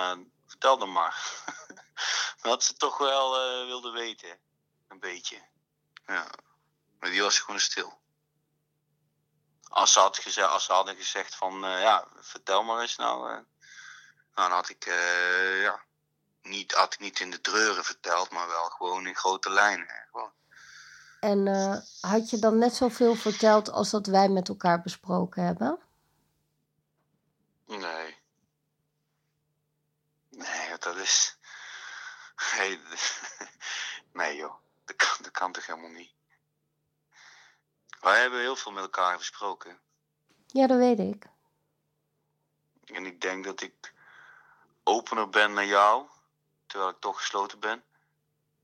vertel 0.59 0.79
dan 0.79 0.93
maar. 0.93 1.45
dat 2.43 2.65
ze 2.65 2.75
toch 2.75 2.99
wel 2.99 3.37
eh, 3.37 3.67
wilde 3.67 3.91
weten. 3.91 4.39
Een 4.89 4.99
beetje. 4.99 5.37
Ja. 6.07 6.27
Maar 6.99 7.11
die 7.11 7.23
was 7.23 7.39
gewoon 7.39 7.61
stil. 7.61 7.99
Als 9.69 9.93
ze, 9.93 10.01
had 10.01 10.19
gezegd, 10.19 10.49
als 10.49 10.65
ze 10.65 10.73
hadden 10.73 10.97
gezegd 10.97 11.35
van... 11.35 11.65
eh, 11.65 11.81
ja, 11.81 12.07
vertel 12.21 12.63
maar 12.63 12.81
eens 12.81 12.97
nou... 12.97 13.33
eh, 13.33 13.39
dan 14.35 14.51
had 14.51 14.69
ik... 14.69 14.85
ja, 15.63 15.83
niet, 16.43 16.73
had 16.73 16.95
ik 16.95 17.01
niet 17.01 17.21
in 17.21 17.31
de 17.31 17.41
treuren 17.41 17.85
verteld, 17.85 18.31
maar 18.31 18.49
wel 18.49 18.65
gewoon 18.65 19.07
in 19.07 19.17
grote 19.17 19.51
lijnen. 19.51 20.07
Gewoon. 20.11 20.33
En 21.21 21.47
had 22.01 22.31
je 22.31 22.39
dan 22.39 22.59
net 22.59 22.75
zoveel 22.75 23.15
verteld 23.15 23.71
als 23.71 23.91
dat 23.91 24.07
wij 24.07 24.29
met 24.29 24.49
elkaar 24.49 24.83
besproken 24.83 25.45
hebben? 25.45 25.79
Nee. 27.67 28.18
Nee, 30.39 30.79
dat 30.79 30.97
is. 30.97 31.37
Nee, 32.57 32.81
nee 34.13 34.37
joh, 34.37 34.55
dat 34.85 34.97
kan, 34.97 35.17
dat 35.21 35.31
kan 35.31 35.53
toch 35.53 35.67
helemaal 35.67 35.91
niet. 35.91 36.13
Wij 38.01 38.21
hebben 38.21 38.41
heel 38.41 38.57
veel 38.57 38.73
met 38.73 38.83
elkaar 38.83 39.17
besproken. 39.17 39.79
Ja, 40.47 40.67
dat 40.67 40.79
weet 40.79 40.99
ik. 40.99 41.27
En 42.85 43.07
ik 43.07 43.21
denk 43.21 43.45
dat 43.45 43.61
ik 43.61 43.95
opener 44.83 45.29
ben 45.29 45.53
naar 45.53 45.67
jou, 45.67 46.07
terwijl 46.67 46.91
ik 46.91 47.01
toch 47.01 47.19
gesloten 47.19 47.61
ben, 47.61 47.85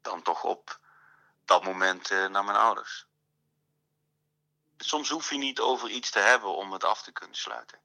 dan 0.01 0.23
toch 0.23 0.45
op 0.45 0.81
dat 1.45 1.65
moment 1.65 2.11
eh, 2.11 2.27
naar 2.27 2.45
mijn 2.45 2.59
ouders. 2.59 3.07
Soms 4.77 5.09
hoef 5.09 5.31
je 5.31 5.39
niet 5.39 5.61
over 5.61 5.89
iets 5.89 6.11
te 6.11 6.19
hebben 6.19 6.57
om 6.57 6.73
het 6.73 6.85
af 6.85 7.03
te 7.03 7.13
kunnen 7.13 7.37
sluiten. 7.37 7.79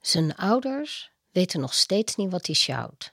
Zijn 0.00 0.36
ouders 0.36 1.11
weten 1.32 1.60
nog 1.60 1.74
steeds 1.74 2.16
niet 2.16 2.30
wat 2.30 2.46
hij 2.46 2.54
sjouwt. 2.54 3.12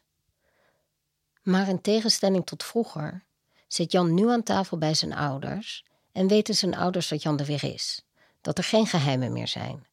Maar 1.44 1.68
in 1.68 1.82
tegenstelling 1.82 2.46
tot 2.46 2.64
vroeger 2.64 3.24
zit 3.68 3.92
Jan 3.92 4.14
nu 4.14 4.30
aan 4.30 4.44
tafel 4.44 4.78
bij 4.78 4.94
zijn 4.94 5.14
ouders 5.14 5.86
en 6.12 6.28
weten 6.28 6.56
zijn 6.56 6.76
ouders 6.76 7.08
dat 7.08 7.22
Jan 7.22 7.40
er 7.40 7.46
weer 7.46 7.64
is. 7.64 8.02
Dat 8.42 8.58
er 8.58 8.64
geen 8.64 8.88
geheimen 8.88 9.32
meer 9.34 9.48
zijn 9.48 9.88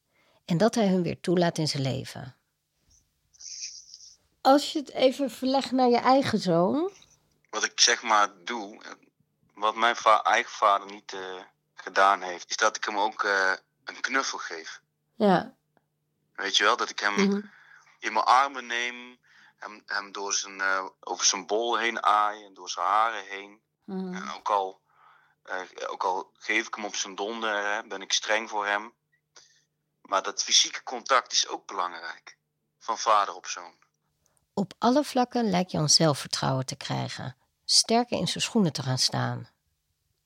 en 0.45 0.57
dat 0.57 0.75
hij 0.75 0.87
hun 0.87 1.03
weer 1.03 1.19
toelaat 1.19 1.57
in 1.57 1.67
zijn 1.67 1.83
leven. 1.83 2.35
Als 4.41 4.71
je 4.73 4.79
het 4.79 4.91
even 4.91 5.31
verlegt 5.31 5.71
naar 5.71 5.89
je 5.89 5.97
eigen 5.97 6.39
zoon. 6.39 6.91
Wat 7.49 7.63
ik 7.63 7.79
zeg 7.79 8.01
maar 8.01 8.29
doe, 8.43 8.81
wat 9.53 9.75
mijn 9.75 9.95
va- 9.95 10.23
eigen 10.23 10.51
vader 10.51 10.91
niet 10.91 11.13
eh, 11.13 11.19
gedaan 11.73 12.21
heeft, 12.21 12.49
is 12.49 12.57
dat 12.57 12.75
ik 12.75 12.83
hem 12.85 12.97
ook 12.97 13.23
eh, 13.23 13.51
een 13.83 13.99
knuffel 14.01 14.37
geef. 14.37 14.81
Ja. 15.15 15.55
Weet 16.35 16.57
je 16.57 16.63
wel, 16.63 16.77
dat 16.77 16.89
ik 16.89 16.99
hem 16.99 17.13
Mhm. 17.13 17.41
In 18.07 18.13
mijn 18.13 18.25
armen 18.25 18.65
neem, 18.65 19.19
hem, 19.57 19.81
hem 19.85 20.11
door 20.11 20.33
zijn, 20.33 20.61
eh, 20.61 20.85
over 20.99 21.25
zijn 21.25 21.45
bol 21.45 21.77
heen 21.77 22.03
aai 22.03 22.45
en 22.45 22.53
door 22.53 22.69
zijn 22.69 22.85
haren 22.85 23.25
heen. 23.25 23.61
Mhm. 23.83 24.15
En 24.15 24.31
ook 24.31 24.49
al, 24.49 24.81
eh, 25.43 25.59
ook 25.87 26.03
al 26.03 26.31
geef 26.33 26.67
ik 26.67 26.75
hem 26.75 26.85
op 26.85 26.95
zijn 26.95 27.15
donder, 27.15 27.73
hè, 27.73 27.83
ben 27.87 28.01
ik 28.01 28.11
streng 28.11 28.49
voor 28.49 28.65
hem. 28.65 28.93
Maar 30.01 30.23
dat 30.23 30.43
fysieke 30.43 30.83
contact 30.83 31.31
is 31.31 31.47
ook 31.47 31.67
belangrijk. 31.67 32.37
Van 32.79 32.97
vader 32.97 33.35
op 33.35 33.45
zoon. 33.45 33.75
Op 34.53 34.73
alle 34.77 35.03
vlakken 35.03 35.49
lijkt 35.49 35.71
Jan 35.71 35.89
zelfvertrouwen 35.89 36.65
te 36.65 36.75
krijgen, 36.75 37.35
sterker 37.65 38.17
in 38.17 38.27
zijn 38.27 38.43
schoenen 38.43 38.73
te 38.73 38.83
gaan 38.83 38.97
staan. 38.97 39.49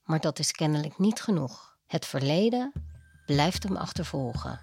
Maar 0.03 0.19
dat 0.19 0.39
is 0.39 0.51
kennelijk 0.51 0.97
niet 0.97 1.21
genoeg. 1.21 1.77
Het 1.87 2.05
verleden 2.05 2.73
blijft 3.25 3.63
hem 3.63 3.77
achtervolgen. 3.77 4.61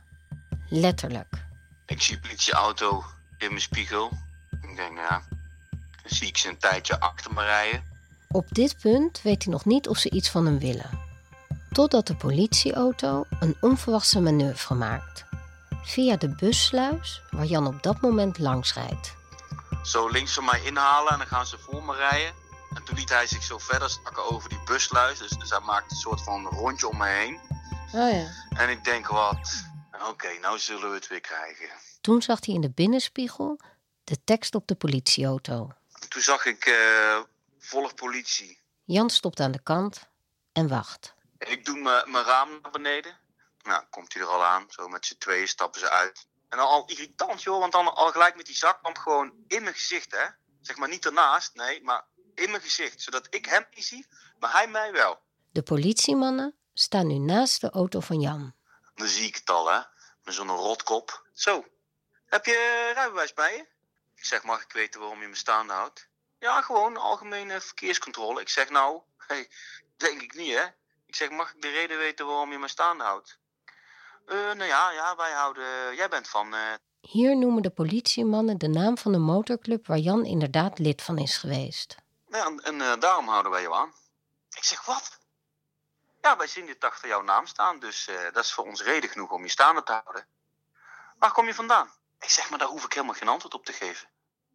Letterlijk. 0.69 1.48
Ik 1.89 2.03
zie 2.03 2.21
politieauto 2.21 3.05
in 3.39 3.49
mijn 3.49 3.61
spiegel. 3.61 4.11
Ik 4.51 4.77
denk, 4.77 4.95
nou 4.95 5.07
ja, 5.09 5.23
dan 5.71 5.81
zie 6.05 6.27
ik 6.27 6.37
ze 6.37 6.49
een 6.49 6.59
tijdje 6.59 7.01
achter 7.01 7.33
me 7.33 7.43
rijden. 7.43 7.85
Op 8.31 8.47
dit 8.55 8.77
punt 8.81 9.23
weet 9.23 9.45
hij 9.45 9.53
nog 9.53 9.65
niet 9.65 9.89
of 9.89 9.99
ze 9.99 10.11
iets 10.11 10.31
van 10.31 10.47
hem 10.47 10.59
willen. 10.59 11.01
Totdat 11.73 12.07
de 12.07 12.17
politieauto 12.17 13.25
een 13.41 13.57
onverwachte 13.61 14.21
manoeuvre 14.21 14.75
maakt. 14.75 15.25
Via 15.83 16.17
de 16.17 16.29
bussluis 16.29 17.23
waar 17.31 17.45
Jan 17.45 17.67
op 17.67 17.83
dat 17.83 18.01
moment 18.01 18.39
langs 18.39 18.75
rijdt. 18.75 19.15
Zo 19.83 20.09
links 20.09 20.35
van 20.35 20.45
mij 20.45 20.63
inhalen 20.65 21.13
en 21.13 21.19
dan 21.19 21.27
gaan 21.27 21.47
ze 21.47 21.59
voor 21.59 21.83
me 21.83 21.95
rijden. 21.95 22.33
En 22.75 22.85
toen 22.85 22.97
liet 22.97 23.09
hij 23.09 23.27
zich 23.27 23.43
zo 23.43 23.59
verder 23.59 23.91
stakken 23.91 24.31
over 24.31 24.49
die 24.49 24.63
busluis. 24.65 25.19
Dus, 25.19 25.31
dus 25.31 25.51
hij 25.51 25.61
maakte 25.61 25.95
een 25.95 26.01
soort 26.01 26.23
van 26.23 26.47
rondje 26.47 26.89
om 26.89 26.97
me 26.97 27.07
heen. 27.07 27.39
Oh 27.93 28.13
ja. 28.13 28.27
En 28.49 28.71
ik 28.71 28.85
denk, 28.85 29.07
wat? 29.07 29.68
Oké, 30.07 30.39
nou 30.39 30.59
zullen 30.59 30.89
we 30.89 30.95
het 30.95 31.07
weer 31.07 31.21
krijgen. 31.21 31.69
Toen 32.01 32.23
zag 32.23 32.47
hij 32.47 32.55
in 32.55 32.61
de 32.61 32.71
binnenspiegel 32.71 33.61
de 34.05 34.25
tekst 34.25 34.55
op 34.55 34.67
de 34.67 34.75
politieauto. 34.75 35.73
Toen 36.09 36.23
zag 36.23 36.45
ik 36.45 36.67
eh 36.67 37.21
volg 37.59 37.95
politie. 37.95 38.59
Jan 38.85 39.11
stopt 39.11 39.41
aan 39.41 39.53
de 39.53 39.63
kant 39.63 40.09
en 40.53 40.69
wacht. 40.69 41.15
Ik 41.39 41.65
doe 41.65 41.79
mijn 41.81 42.11
mijn 42.11 42.25
raam 42.25 42.49
naar 42.63 42.71
beneden. 42.71 43.19
Nou, 43.63 43.85
komt 43.91 44.13
hij 44.13 44.23
er 44.23 44.29
al 44.29 44.45
aan. 44.45 44.67
Zo 44.69 44.89
met 44.89 45.07
z'n 45.07 45.19
tweeën 45.19 45.49
stappen 45.49 45.81
ze 45.81 45.91
uit. 45.91 46.27
En 46.49 46.59
dan 46.59 46.67
al 46.67 46.87
irritant, 46.87 47.43
joh. 47.43 47.59
Want 47.59 47.73
dan 47.73 47.95
al 47.95 48.11
gelijk 48.11 48.37
met 48.37 48.47
die 48.47 48.57
zaklamp 48.57 48.99
gewoon 48.99 49.33
in 49.47 49.63
mijn 49.63 49.75
gezicht, 49.75 50.13
hè. 50.13 50.25
Zeg 50.61 50.77
maar 50.77 50.89
niet 50.89 51.05
ernaast, 51.07 51.55
nee. 51.55 51.83
Maar 51.83 52.05
in 52.35 52.51
mijn 52.51 52.63
gezicht. 52.63 53.03
Zodat 53.03 53.27
ik 53.31 53.47
hem 53.47 53.65
niet 53.75 53.85
zie, 53.85 54.07
maar 54.39 54.53
hij 54.53 54.69
mij 54.69 54.93
wel. 54.93 55.19
De 55.51 55.63
politiemannen 55.63 56.55
staan 56.73 57.07
nu 57.07 57.19
naast 57.19 57.61
de 57.61 57.71
auto 57.71 58.01
van 58.01 58.21
Jan. 58.21 58.55
Dan 58.99 59.07
zie 59.07 59.27
ik 59.27 59.35
het 59.35 59.51
al, 59.51 59.71
hè. 59.71 59.81
Met 60.25 60.35
zo'n 60.35 60.51
rotkop. 60.51 61.27
Zo, 61.33 61.65
heb 62.27 62.45
je 62.45 62.91
rijbewijs 62.95 63.33
bij 63.35 63.57
je? 63.57 63.67
Ik 64.15 64.25
zeg, 64.25 64.43
mag 64.43 64.63
ik 64.63 64.73
weten 64.73 65.01
waarom 65.01 65.21
je 65.21 65.29
me 65.29 65.35
staande 65.37 65.73
houdt? 65.73 66.09
Ja, 66.39 66.63
gewoon 66.63 66.97
algemene 66.97 67.61
verkeerscontrole. 67.61 68.41
Ik 68.41 68.49
zeg, 68.49 68.69
nou, 68.71 69.01
hey, 69.27 69.49
denk 69.97 70.23
ik 70.23 70.35
niet 70.35 70.55
hè. 70.55 70.65
Ik 71.07 71.15
zeg, 71.17 71.31
mag 71.31 71.55
ik 71.55 71.63
de 71.63 71.69
reden 71.71 71.99
weten 71.99 72.27
waarom 72.27 72.53
je 72.53 72.59
me 72.59 72.69
staande 72.69 73.05
houdt? 73.05 73.39
Eh, 74.27 74.37
nou 74.37 74.65
ja, 74.65 74.91
ja, 74.91 75.17
wij 75.17 75.33
houden, 75.33 75.95
jij 75.95 76.09
bent 76.09 76.29
van... 76.29 76.55
eh, 76.55 76.73
Hier 77.01 77.37
noemen 77.37 77.63
de 77.63 77.71
politiemannen 77.71 78.59
de 78.59 78.69
naam 78.69 78.99
van 78.99 79.13
de 79.13 79.19
motorclub 79.19 79.87
waar 79.87 79.99
Jan 79.99 80.25
inderdaad 80.25 80.79
lid 80.79 81.03
van 81.03 81.19
is 81.19 81.37
geweest. 81.37 81.97
Ja, 82.29 82.47
en, 82.47 82.61
en 82.65 82.81
eh, 82.81 83.01
daarom 83.01 83.29
houden 83.29 83.53
wij 83.53 83.63
jou 83.63 83.75
aan. 83.75 83.93
Ik 84.57 84.65
zeg, 84.65 84.85
wat? 84.85 85.18
Ja, 86.21 86.37
wij 86.37 86.47
zien 86.47 86.67
dit 86.67 86.85
achter 86.85 87.09
jouw 87.09 87.23
naam 87.23 87.47
staan, 87.47 87.79
dus 87.79 88.09
eh, 88.09 88.33
dat 88.33 88.45
is 88.45 88.53
voor 88.53 88.65
ons 88.65 88.83
reden 88.83 89.11
genoeg 89.11 89.31
om 89.31 89.43
je 89.43 89.51
staande 89.51 89.83
te 89.83 89.93
houden. 89.93 90.27
Waar 91.19 91.33
kom 91.33 91.47
je 91.47 91.55
vandaan? 91.55 91.91
Ik 92.21 92.31
zeg, 92.31 92.51
maar 92.51 92.59
daar 92.59 92.69
hoef 92.69 92.85
ik 92.85 92.93
helemaal 92.93 93.15
geen 93.15 93.29
antwoord 93.29 93.55
op 93.55 93.65
te 93.65 93.73
geven. 93.73 94.09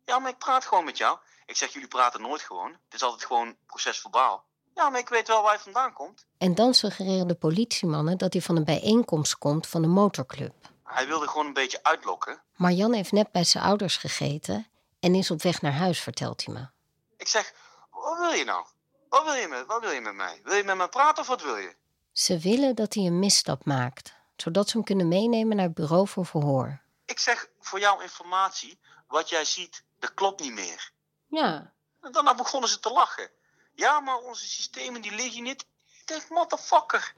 Ja, 0.06 0.20
maar 0.20 0.32
ik 0.32 0.38
praat 0.38 0.66
gewoon 0.66 0.86
met 0.86 0.98
jou. 0.98 1.18
Ik 1.46 1.56
zeg, 1.56 1.74
jullie 1.74 1.88
praten 1.88 2.22
nooit 2.22 2.42
gewoon. 2.42 2.72
Het 2.72 2.94
is 2.94 3.04
altijd 3.04 3.26
gewoon 3.26 3.58
procesverbaal. 3.66 4.46
Ja, 4.76 4.90
maar 4.90 5.00
ik 5.00 5.10
weet 5.10 5.28
wel 5.28 5.42
waar 5.42 5.54
je 5.54 5.60
vandaan 5.60 5.94
komt. 5.94 6.26
En 6.38 6.56
dan 6.56 6.74
suggereren 6.74 7.28
de 7.28 7.36
politiemannen 7.36 8.18
dat 8.18 8.34
hij 8.34 8.42
van 8.42 8.56
een 8.56 8.64
bijeenkomst 8.64 9.38
komt 9.38 9.68
van 9.68 9.82
de 9.82 9.88
motorclub. 9.88 10.54
Hij 10.84 11.08
wilde 11.08 11.28
gewoon 11.28 11.46
een 11.46 11.54
beetje 11.54 11.84
uitlokken. 11.84 12.42
Maar 12.56 12.72
Jan 12.72 12.94
heeft 12.94 13.12
net 13.12 13.32
bij 13.32 13.44
zijn 13.44 13.64
ouders 13.64 13.98
gegeten 13.98 14.68
en 15.00 15.16
is 15.16 15.32
op 15.32 15.42
weg 15.42 15.62
naar 15.62 15.74
huis, 15.74 16.02
vertelt 16.02 16.46
hij 16.46 16.54
me. 16.54 16.68
Ik 17.18 17.28
zeg, 17.28 17.54
wat 17.92 18.18
wil 18.18 18.32
je 18.32 18.44
nou? 18.44 18.66
Wat 19.14 19.24
wil 19.24 19.34
je 19.34 19.48
met, 19.48 19.66
wat 19.66 19.82
wil 19.82 19.92
je 19.92 20.02
met 20.02 20.14
mij? 20.14 20.40
Wil 20.44 20.56
je 20.56 20.64
met 20.64 20.76
me 20.76 20.88
praten 20.88 21.22
of 21.22 21.28
wat 21.28 21.42
wil 21.42 21.56
je? 21.56 21.76
Ze 22.12 22.40
willen 22.40 22.76
dat 22.76 22.94
hij 22.94 23.04
een 23.04 23.20
misstap 23.20 23.66
maakt, 23.66 24.16
zodat 24.36 24.70
ze 24.70 24.78
hem 24.78 24.86
kunnen 24.86 25.08
meenemen 25.08 25.56
naar 25.56 25.66
het 25.66 25.74
bureau 25.74 26.08
voor 26.08 26.26
verhoor. 26.26 26.82
Ik 27.06 27.20
zeg, 27.20 27.50
voor 27.60 27.80
jouw 27.80 28.00
informatie, 28.00 28.80
wat 29.08 29.30
jij 29.30 29.46
ziet, 29.46 29.84
dat 30.00 30.14
klopt 30.14 30.42
niet 30.42 30.54
meer. 30.54 30.92
Ja. 31.28 31.74
En 32.02 32.12
daarna 32.12 32.36
begonnen 32.36 32.70
ze 32.70 32.80
te 32.80 32.92
lachen. 32.92 33.30
Ja, 33.74 34.00
maar 34.00 34.18
onze 34.18 34.48
systemen 34.48 35.02
die 35.02 35.16
liggen 35.16 35.44
niet. 35.44 35.66
Ik 36.00 36.08
denk, 36.08 36.30
motherfucker. 36.30 37.14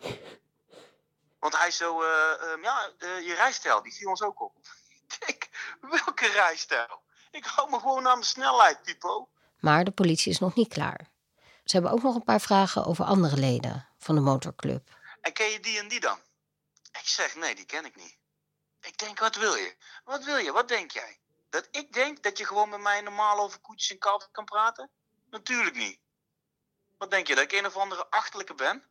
Want 1.40 1.58
hij 1.58 1.72
zo, 1.72 2.02
eh, 2.02 2.52
ehm, 2.52 2.62
ja, 2.62 2.90
eh, 2.98 3.28
je 3.28 3.34
rijstijl, 3.34 3.82
die 3.82 3.94
viel 3.94 4.10
ons 4.10 4.22
ook 4.22 4.42
op. 4.42 4.56
Ik 5.08 5.20
denk, 5.26 5.50
welke 5.82 6.28
rijstijl? 6.28 7.02
Ik 7.32 7.46
hou 7.46 7.70
me 7.70 7.80
gewoon 7.80 8.08
aan 8.08 8.20
de 8.20 8.26
snelheid, 8.26 8.84
typo. 8.84 9.30
Maar 9.60 9.84
de 9.84 9.92
politie 9.92 10.32
is 10.32 10.40
nog 10.40 10.56
niet 10.56 10.74
klaar. 10.74 11.14
Ze 11.66 11.76
hebben 11.76 11.92
ook 11.92 12.02
nog 12.02 12.16
een 12.16 12.24
paar 12.24 12.42
vragen 12.42 12.86
over 12.86 13.06
andere 13.06 13.38
leden 13.38 13.88
van 13.98 14.16
de 14.16 14.22
motorclub. 14.22 14.98
En 15.22 15.34
ken 15.34 15.50
je 15.50 15.60
die 15.60 15.80
en 15.80 15.88
die 15.88 16.00
dan? 16.00 16.20
Ik 16.92 17.08
zeg, 17.08 17.36
nee, 17.36 17.56
die 17.56 17.66
ken 17.66 17.86
ik 17.86 17.96
niet. 17.96 18.18
Ik 18.82 18.98
denk, 18.98 19.20
wat 19.20 19.36
wil 19.36 19.56
je? 19.56 19.76
Wat 20.04 20.24
wil 20.24 20.38
je? 20.38 20.52
Wat 20.52 20.68
denk 20.68 20.92
jij? 20.92 21.20
Dat 21.50 21.68
ik 21.72 21.94
denk 21.94 22.24
dat 22.24 22.38
je 22.38 22.46
gewoon 22.46 22.70
met 22.70 22.80
mij 22.80 23.02
normaal 23.02 23.40
over 23.40 23.60
koetjes 23.60 23.92
en 23.92 23.98
kalven 23.98 24.32
kan 24.32 24.46
praten? 24.46 24.90
Natuurlijk 25.30 25.76
niet. 25.76 26.00
Wat 26.98 27.12
denk 27.12 27.28
je, 27.28 27.36
dat 27.36 27.44
ik 27.44 27.52
een 27.52 27.66
of 27.66 27.76
andere 27.76 28.10
achterlijke 28.10 28.54
ben? 28.54 28.84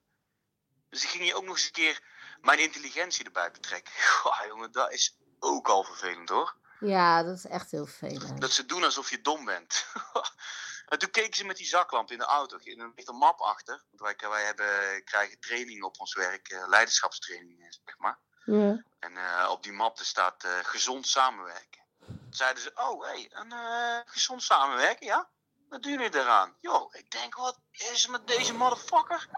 Dus 0.88 1.02
ik 1.02 1.08
ging 1.08 1.26
je 1.26 1.34
ook 1.34 1.44
nog 1.44 1.56
eens 1.56 1.66
een 1.66 1.72
keer 1.72 2.02
mijn 2.40 2.58
intelligentie 2.58 3.24
erbij 3.24 3.50
betrekken. 3.50 3.92
Goh, 4.20 4.46
jongen, 4.46 4.72
dat 4.72 4.92
is 4.92 5.16
ook 5.38 5.68
al 5.68 5.84
vervelend 5.84 6.28
hoor. 6.28 6.56
Ja, 6.80 7.22
dat 7.22 7.36
is 7.36 7.46
echt 7.46 7.70
heel 7.70 7.86
vervelend. 7.86 8.40
Dat 8.40 8.50
ze 8.50 8.66
doen 8.66 8.84
alsof 8.84 9.10
je 9.10 9.20
dom 9.20 9.44
bent. 9.44 9.86
en 10.94 11.00
toen 11.00 11.10
keken 11.10 11.36
ze 11.36 11.44
met 11.44 11.56
die 11.56 11.66
zaklamp 11.66 12.10
in 12.10 12.18
de 12.18 12.24
auto. 12.24 12.56
En 12.56 12.92
ligt 12.94 13.08
een 13.08 13.16
map 13.16 13.40
achter. 13.40 13.82
Want 13.90 14.18
wij, 14.18 14.30
wij 14.30 14.44
hebben, 14.44 15.04
krijgen 15.04 15.40
training 15.40 15.82
op 15.82 16.00
ons 16.00 16.14
werk, 16.14 16.48
eh, 16.48 16.68
leiderschapstraining, 16.68 17.60
eh, 17.60 17.66
zeg 17.84 17.98
maar. 17.98 18.18
Ja. 18.44 18.84
En 18.98 19.16
eh, 19.16 19.48
op 19.50 19.62
die 19.62 19.72
map 19.72 19.98
er 19.98 20.04
staat 20.04 20.46
gezond 20.62 21.06
samenwerken. 21.06 21.82
Toen 22.06 22.26
zeiden 22.30 22.62
ze, 22.62 22.70
oh 22.74 23.02
hé, 23.02 23.08
hey, 23.08 23.30
een 23.30 23.52
gezond 24.06 24.42
samenwerken, 24.42 25.06
ja? 25.06 25.28
Wat 25.68 25.82
doen 25.82 25.92
jullie 25.92 26.14
eraan? 26.14 26.54
Yo, 26.60 26.88
ik 26.92 27.10
denk, 27.10 27.34
wat 27.34 27.58
is 27.70 28.04
er 28.04 28.10
met 28.10 28.26
deze 28.26 28.54
motherfucker? 28.54 29.28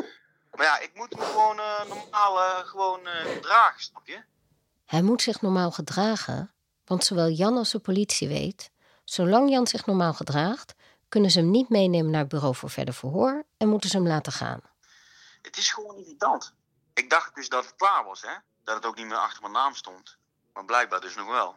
maar 0.56 0.66
ja, 0.66 0.78
ik 0.78 0.94
moet 0.94 1.16
me 1.16 1.24
gewoon 1.24 1.56
normaal 1.88 2.64
gewoon 2.64 3.06
gedragen, 3.06 3.80
snap 3.80 4.06
je? 4.06 4.22
Hij 4.84 5.02
moet 5.02 5.22
zich 5.22 5.40
normaal 5.40 5.70
gedragen, 5.70 6.54
want 6.84 7.04
zowel 7.04 7.28
Jan 7.28 7.56
als 7.56 7.70
de 7.70 7.78
politie 7.78 8.28
weet... 8.28 8.70
zolang 9.04 9.50
Jan 9.50 9.66
zich 9.66 9.86
normaal 9.86 10.14
gedraagt, 10.14 10.74
kunnen 11.14 11.32
ze 11.32 11.38
hem 11.38 11.50
niet 11.50 11.68
meenemen 11.68 12.10
naar 12.10 12.20
het 12.20 12.28
bureau 12.28 12.54
voor 12.54 12.70
verder 12.70 12.94
verhoor... 12.94 13.44
en 13.56 13.68
moeten 13.68 13.90
ze 13.90 13.96
hem 13.96 14.06
laten 14.06 14.32
gaan. 14.32 14.60
Het 15.42 15.56
is 15.56 15.72
gewoon 15.72 15.96
irritant. 15.96 16.54
Ik 16.94 17.10
dacht 17.10 17.34
dus 17.34 17.48
dat 17.48 17.64
het 17.64 17.76
klaar 17.76 18.04
was, 18.04 18.22
hè? 18.22 18.34
Dat 18.64 18.74
het 18.74 18.86
ook 18.86 18.96
niet 18.96 19.06
meer 19.06 19.16
achter 19.16 19.40
mijn 19.40 19.52
naam 19.52 19.74
stond. 19.74 20.18
Maar 20.52 20.64
blijkbaar 20.64 21.00
dus 21.00 21.14
nog 21.14 21.26
wel. 21.26 21.56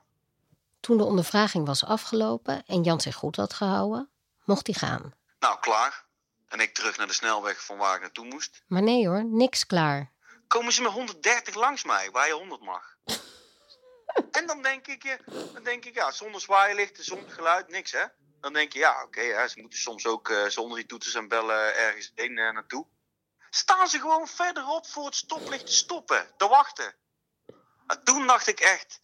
Toen 0.80 0.98
de 0.98 1.04
ondervraging 1.04 1.66
was 1.66 1.86
afgelopen 1.86 2.66
en 2.66 2.84
Jan 2.84 3.02
zich 3.02 3.16
goed 3.16 3.36
had 3.36 3.54
gehouden, 3.54 4.10
mocht 4.44 4.68
hij 4.68 4.76
gaan. 4.76 5.14
Nou, 5.40 5.60
klaar. 5.60 6.06
En 6.48 6.60
ik 6.60 6.74
terug 6.74 6.98
naar 6.98 7.08
de 7.08 7.14
snelweg 7.14 7.66
van 7.66 7.78
waar 7.78 7.96
ik 7.96 8.02
naartoe 8.02 8.26
moest. 8.26 8.62
Maar 8.68 8.84
nee 8.84 9.08
hoor, 9.08 9.26
niks 9.26 9.66
klaar. 9.66 10.12
Komen 10.48 10.74
ze 10.74 10.82
met 10.82 10.92
130 10.92 11.56
langs 11.56 11.84
mij, 11.84 12.12
waar 12.12 12.28
je 12.28 12.34
100 12.34 12.62
mag. 12.62 12.98
en 14.40 14.48
dan 14.48 14.62
denk 14.62 14.88
ik, 14.88 15.20
dan 15.54 15.64
denk 15.64 15.86
ik, 15.86 15.94
ja, 15.96 16.12
zonder 16.12 16.42
zwaailichten, 16.42 17.04
zonder 17.04 17.32
geluid, 17.32 17.68
niks 17.68 17.92
hè. 17.92 18.06
Dan 18.42 18.54
denk 18.54 18.74
je, 18.74 18.80
ja, 18.80 19.04
oké, 19.04 19.48
ze 19.48 19.60
moeten 19.60 19.80
soms 19.80 20.06
ook 20.06 20.30
eh, 20.30 20.46
zonder 20.46 20.78
die 20.78 20.86
toeters 20.86 21.14
en 21.14 21.28
bellen 21.28 21.76
ergens 21.76 22.12
heen 22.16 22.38
eh, 22.38 22.54
naartoe. 22.54 22.86
Staan 23.50 23.88
ze 23.88 24.00
gewoon 24.00 24.28
verderop 24.28 24.88
voor 24.88 25.06
het 25.06 25.16
stoplicht 25.16 25.66
te 25.66 25.74
stoppen, 25.74 26.28
te 26.38 26.48
wachten. 26.48 26.96
En 27.88 28.04
toen 28.04 28.28
dacht 28.28 28.48
ik 28.48 28.60
echt, 28.60 29.00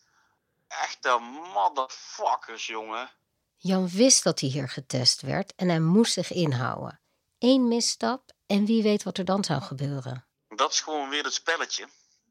echte 0.67 1.17
motherfuckers, 1.53 2.65
jongen. 2.65 3.11
Jan 3.57 3.89
wist 3.89 4.23
dat 4.23 4.39
hij 4.39 4.49
hier 4.49 4.69
getest 4.69 5.21
werd 5.21 5.55
en 5.55 5.69
hij 5.69 5.79
moest 5.79 6.13
zich 6.13 6.31
inhouden. 6.31 6.99
Eén 7.39 7.67
misstap 7.67 8.31
en 8.47 8.65
wie 8.65 8.83
weet 8.83 9.03
wat 9.03 9.17
er 9.17 9.25
dan 9.25 9.43
zou 9.43 9.61
gebeuren. 9.61 10.25
Dat 10.47 10.71
is 10.71 10.81
gewoon 10.81 11.09
weer 11.09 11.23
het 11.23 11.33
spelletje. 11.33 11.87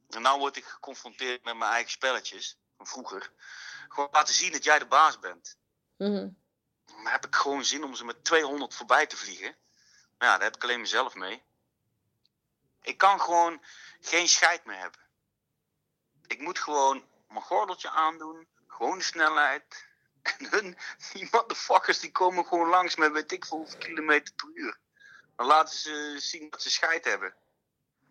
En 0.08 0.22
nou 0.22 0.38
word 0.38 0.56
ik 0.56 0.64
geconfronteerd 0.64 1.44
met 1.44 1.56
mijn 1.56 1.70
eigen 1.70 1.90
spelletjes 1.90 2.58
van 2.76 2.86
vroeger. 2.86 3.32
Gewoon 3.88 4.08
laten 4.12 4.34
zien 4.34 4.52
dat 4.52 4.64
jij 4.64 4.78
de 4.78 4.86
baas 4.86 5.18
bent. 5.18 5.56
Maar 5.96 6.32
heb 7.04 7.26
ik 7.26 7.34
gewoon 7.34 7.64
zin 7.64 7.84
om 7.84 7.94
ze 7.94 8.04
met 8.04 8.24
200 8.24 8.74
voorbij 8.74 9.06
te 9.06 9.16
vliegen. 9.16 9.56
Maar 10.18 10.28
ja, 10.28 10.34
daar 10.34 10.44
heb 10.44 10.56
ik 10.56 10.62
alleen 10.62 10.80
mezelf 10.80 11.14
mee. 11.14 11.42
Ik 12.82 12.98
kan 12.98 13.20
gewoon 13.20 13.62
geen 14.00 14.28
scheid 14.28 14.64
meer 14.64 14.78
hebben. 14.78 15.00
Ik 16.26 16.40
moet 16.40 16.58
gewoon 16.58 17.04
mijn 17.28 17.44
gordeltje 17.44 17.90
aandoen. 17.90 18.48
Gewoon 18.66 19.02
snelheid. 19.02 19.90
En 20.38 20.48
hun, 20.50 20.78
die 21.12 21.28
motherfuckers, 21.30 22.00
die 22.00 22.12
komen 22.12 22.46
gewoon 22.46 22.68
langs 22.68 22.96
met 22.96 23.12
weet 23.12 23.32
ik 23.32 23.44
veel 23.44 23.58
hoeveel 23.58 23.78
kilometer 23.78 24.34
per 24.34 24.50
uur. 24.54 24.78
Dan 25.36 25.46
laten 25.46 25.78
ze 25.78 26.16
zien 26.18 26.50
dat 26.50 26.62
ze 26.62 26.70
scheid 26.70 27.04
hebben. 27.04 27.34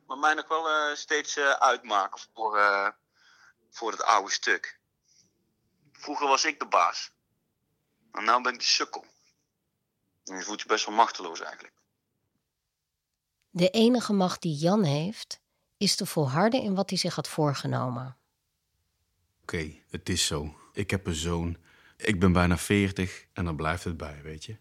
Maar 0.07 0.17
mij 0.17 0.33
nog 0.33 0.47
wel 0.47 0.69
eh, 0.69 0.95
steeds 0.95 1.37
eh, 1.37 1.51
uitmaken 1.51 2.21
voor, 2.33 2.57
eh, 2.57 2.89
voor 3.69 3.91
het 3.91 4.03
oude 4.03 4.31
stuk. 4.31 4.79
Vroeger 5.91 6.27
was 6.27 6.45
ik 6.45 6.59
de 6.59 6.67
baas. 6.67 7.11
En 8.12 8.24
nu 8.24 8.41
ben 8.41 8.54
ik 8.54 8.60
de 8.60 8.65
sukkel. 8.65 9.06
En 10.24 10.36
je 10.36 10.43
voelt 10.43 10.62
je 10.62 10.67
best 10.67 10.86
wel 10.86 10.95
machteloos 10.95 11.41
eigenlijk. 11.41 11.74
De 13.50 13.69
enige 13.69 14.13
macht 14.13 14.41
die 14.41 14.56
Jan 14.56 14.84
heeft, 14.84 15.39
is 15.78 15.95
te 15.95 16.06
volharden 16.06 16.62
in 16.62 16.76
wat 16.76 16.89
hij 16.89 17.00
zich 17.00 17.15
had 17.15 17.28
voorgenomen. 17.28 18.17
Oké, 19.41 19.76
het 19.89 20.10
is 20.10 20.26
zo. 20.26 20.56
Ik 20.74 20.91
heb 20.91 21.08
een 21.08 21.15
zoon. 21.15 21.58
Ik 21.97 22.19
ben 22.19 22.32
bijna 22.32 22.58
40 22.58 23.26
en 23.34 23.45
dan 23.45 23.56
blijft 23.56 23.84
het 23.84 23.97
bij, 23.97 24.21
weet 24.24 24.45
je. 24.45 24.58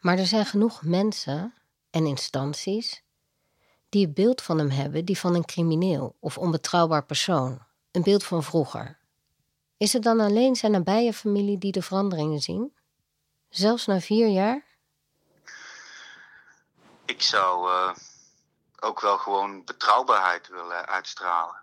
Maar 0.00 0.18
er 0.18 0.26
zijn 0.26 0.46
genoeg 0.46 0.82
mensen 0.82 1.54
en 1.90 2.06
instanties 2.06 3.02
die 3.88 4.04
het 4.04 4.14
beeld 4.14 4.42
van 4.42 4.58
hem 4.58 4.70
hebben 4.70 5.04
die 5.04 5.18
van 5.18 5.34
een 5.34 5.44
crimineel 5.44 6.16
of 6.20 6.38
onbetrouwbaar 6.38 7.04
persoon. 7.04 7.62
Een 7.90 8.02
beeld 8.02 8.24
van 8.24 8.42
vroeger. 8.42 8.98
Is 9.82 9.92
het 9.92 10.02
dan 10.02 10.20
alleen 10.20 10.56
zijn 10.56 10.72
nabije 10.72 11.12
familie 11.12 11.58
die 11.58 11.72
de 11.72 11.82
veranderingen 11.82 12.40
zien? 12.40 12.76
Zelfs 13.48 13.86
na 13.86 14.00
vier 14.00 14.28
jaar? 14.28 14.64
Ik 17.04 17.22
zou 17.22 17.70
eh, 17.70 17.94
ook 18.80 19.00
wel 19.00 19.18
gewoon 19.18 19.64
betrouwbaarheid 19.64 20.48
willen 20.48 20.86
uitstralen. 20.86 21.62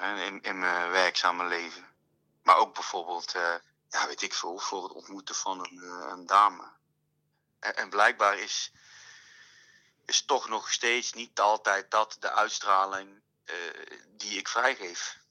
In, 0.00 0.42
in 0.42 0.58
mijn 0.58 0.90
werkzame 0.90 1.44
leven. 1.44 1.86
Maar 2.42 2.56
ook 2.56 2.74
bijvoorbeeld, 2.74 3.34
eh, 3.34 3.54
ja, 3.88 4.06
weet 4.06 4.22
ik 4.22 4.34
veel, 4.34 4.58
voor 4.58 4.82
het 4.82 4.92
ontmoeten 4.92 5.34
van 5.34 5.58
een, 5.58 5.82
eh, 5.82 6.08
een 6.10 6.26
dame. 6.26 6.64
En, 7.58 7.76
en 7.76 7.90
blijkbaar 7.90 8.38
is, 8.38 8.72
is 10.04 10.24
toch 10.24 10.48
nog 10.48 10.72
steeds 10.72 11.12
niet 11.12 11.40
altijd 11.40 11.90
dat 11.90 12.16
de 12.20 12.30
uitstraling 12.30 13.20
die 14.16 14.38
ik 14.38 14.48
vrijgeef. 14.48 15.24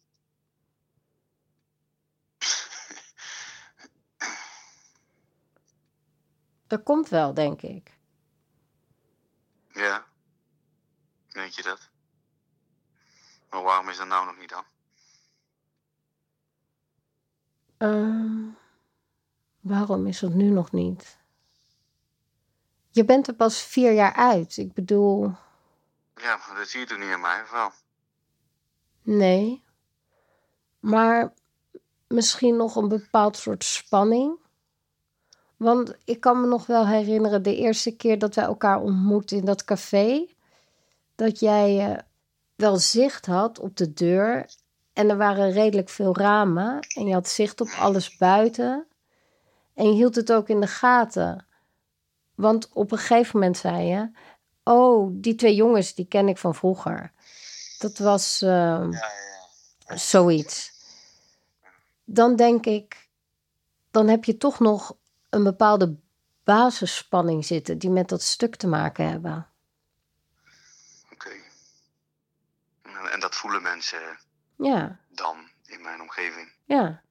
Dat 6.75 6.83
komt 6.83 7.09
wel, 7.09 7.33
denk 7.33 7.61
ik. 7.61 7.97
Ja, 9.71 10.05
denk 11.27 11.51
je 11.51 11.63
dat? 11.63 11.89
Maar 13.49 13.63
waarom 13.63 13.89
is 13.89 13.97
dat 13.97 14.07
nou 14.07 14.25
nog 14.25 14.37
niet 14.39 14.49
dan? 14.49 14.63
Ehm, 17.77 18.49
waarom 19.59 20.07
is 20.07 20.19
dat 20.19 20.33
nu 20.33 20.49
nog 20.49 20.71
niet? 20.71 21.17
Je 22.89 23.05
bent 23.05 23.27
er 23.27 23.35
pas 23.35 23.61
vier 23.63 23.93
jaar 23.93 24.13
uit. 24.13 24.57
Ik 24.57 24.73
bedoel, 24.73 25.23
Ja, 26.15 26.37
maar 26.37 26.55
dat 26.55 26.67
zie 26.67 26.79
je 26.79 26.85
toch 26.85 26.97
niet 26.97 27.09
aan 27.09 27.21
mij, 27.21 27.41
of 27.41 27.51
wel? 27.51 27.71
nee. 29.01 29.63
Maar 30.79 31.33
misschien 32.07 32.55
nog 32.55 32.75
een 32.75 32.87
bepaald 32.87 33.37
soort 33.37 33.63
spanning. 33.63 34.43
Want 35.57 35.95
ik 36.03 36.19
kan 36.19 36.41
me 36.41 36.47
nog 36.47 36.65
wel 36.65 36.87
herinneren 36.87 37.43
de 37.43 37.55
eerste 37.55 37.95
keer 37.95 38.19
dat 38.19 38.35
wij 38.35 38.43
elkaar 38.43 38.81
ontmoetten 38.81 39.37
in 39.37 39.45
dat 39.45 39.63
café. 39.63 40.27
Dat 41.15 41.39
jij 41.39 41.91
eh, 41.91 41.97
wel 42.55 42.77
zicht 42.77 43.25
had 43.25 43.59
op 43.59 43.77
de 43.77 43.93
deur. 43.93 44.45
En 44.93 45.09
er 45.09 45.17
waren 45.17 45.51
redelijk 45.51 45.89
veel 45.89 46.17
ramen. 46.17 46.79
En 46.95 47.07
je 47.07 47.13
had 47.13 47.27
zicht 47.27 47.61
op 47.61 47.69
alles 47.79 48.17
buiten. 48.17 48.87
En 49.73 49.87
je 49.87 49.93
hield 49.93 50.15
het 50.15 50.33
ook 50.33 50.49
in 50.49 50.59
de 50.59 50.67
gaten. 50.67 51.45
Want 52.35 52.69
op 52.73 52.91
een 52.91 52.97
gegeven 52.97 53.39
moment 53.39 53.57
zei 53.57 53.85
je... 53.87 54.09
Oh, 54.63 55.09
die 55.13 55.35
twee 55.35 55.55
jongens, 55.55 55.93
die 55.93 56.05
ken 56.05 56.27
ik 56.27 56.37
van 56.37 56.55
vroeger. 56.55 57.11
Dat 57.79 57.97
was 57.97 58.41
eh, 58.41 58.49
ja, 58.49 59.11
ja. 59.87 59.97
zoiets. 59.97 60.71
Dan 62.03 62.35
denk 62.35 62.65
ik... 62.65 63.09
Dan 63.91 64.07
heb 64.07 64.23
je 64.23 64.37
toch 64.37 64.59
nog 64.59 64.95
een 65.35 65.43
bepaalde 65.43 65.99
basisspanning 66.43 67.45
zitten... 67.45 67.77
die 67.77 67.89
met 67.89 68.09
dat 68.09 68.21
stuk 68.21 68.55
te 68.55 68.67
maken 68.67 69.09
hebben. 69.09 69.49
Oké. 71.11 71.31
En, 72.81 73.11
en 73.11 73.19
dat 73.19 73.35
voelen 73.35 73.61
mensen 73.61 74.19
Ja, 74.57 74.99
dan 75.09 75.49
in 75.65 75.81
mijn 75.81 76.01
omgeving. 76.01 76.53
ja. 76.65 77.03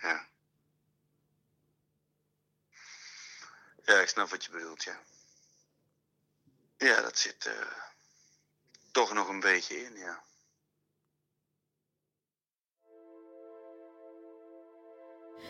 Ja. 0.00 0.26
Ja, 3.84 3.94
ik 4.00 4.08
snap 4.08 4.28
wat 4.28 4.44
je 4.44 4.50
bedoelt, 4.50 4.82
ja. 4.82 4.98
Ja, 6.76 7.00
dat 7.00 7.18
zit 7.18 7.46
eh, 7.46 7.52
toch 8.92 9.12
nog 9.12 9.28
een 9.28 9.40
beetje 9.40 9.84
in, 9.84 9.96
ja. 9.96 10.22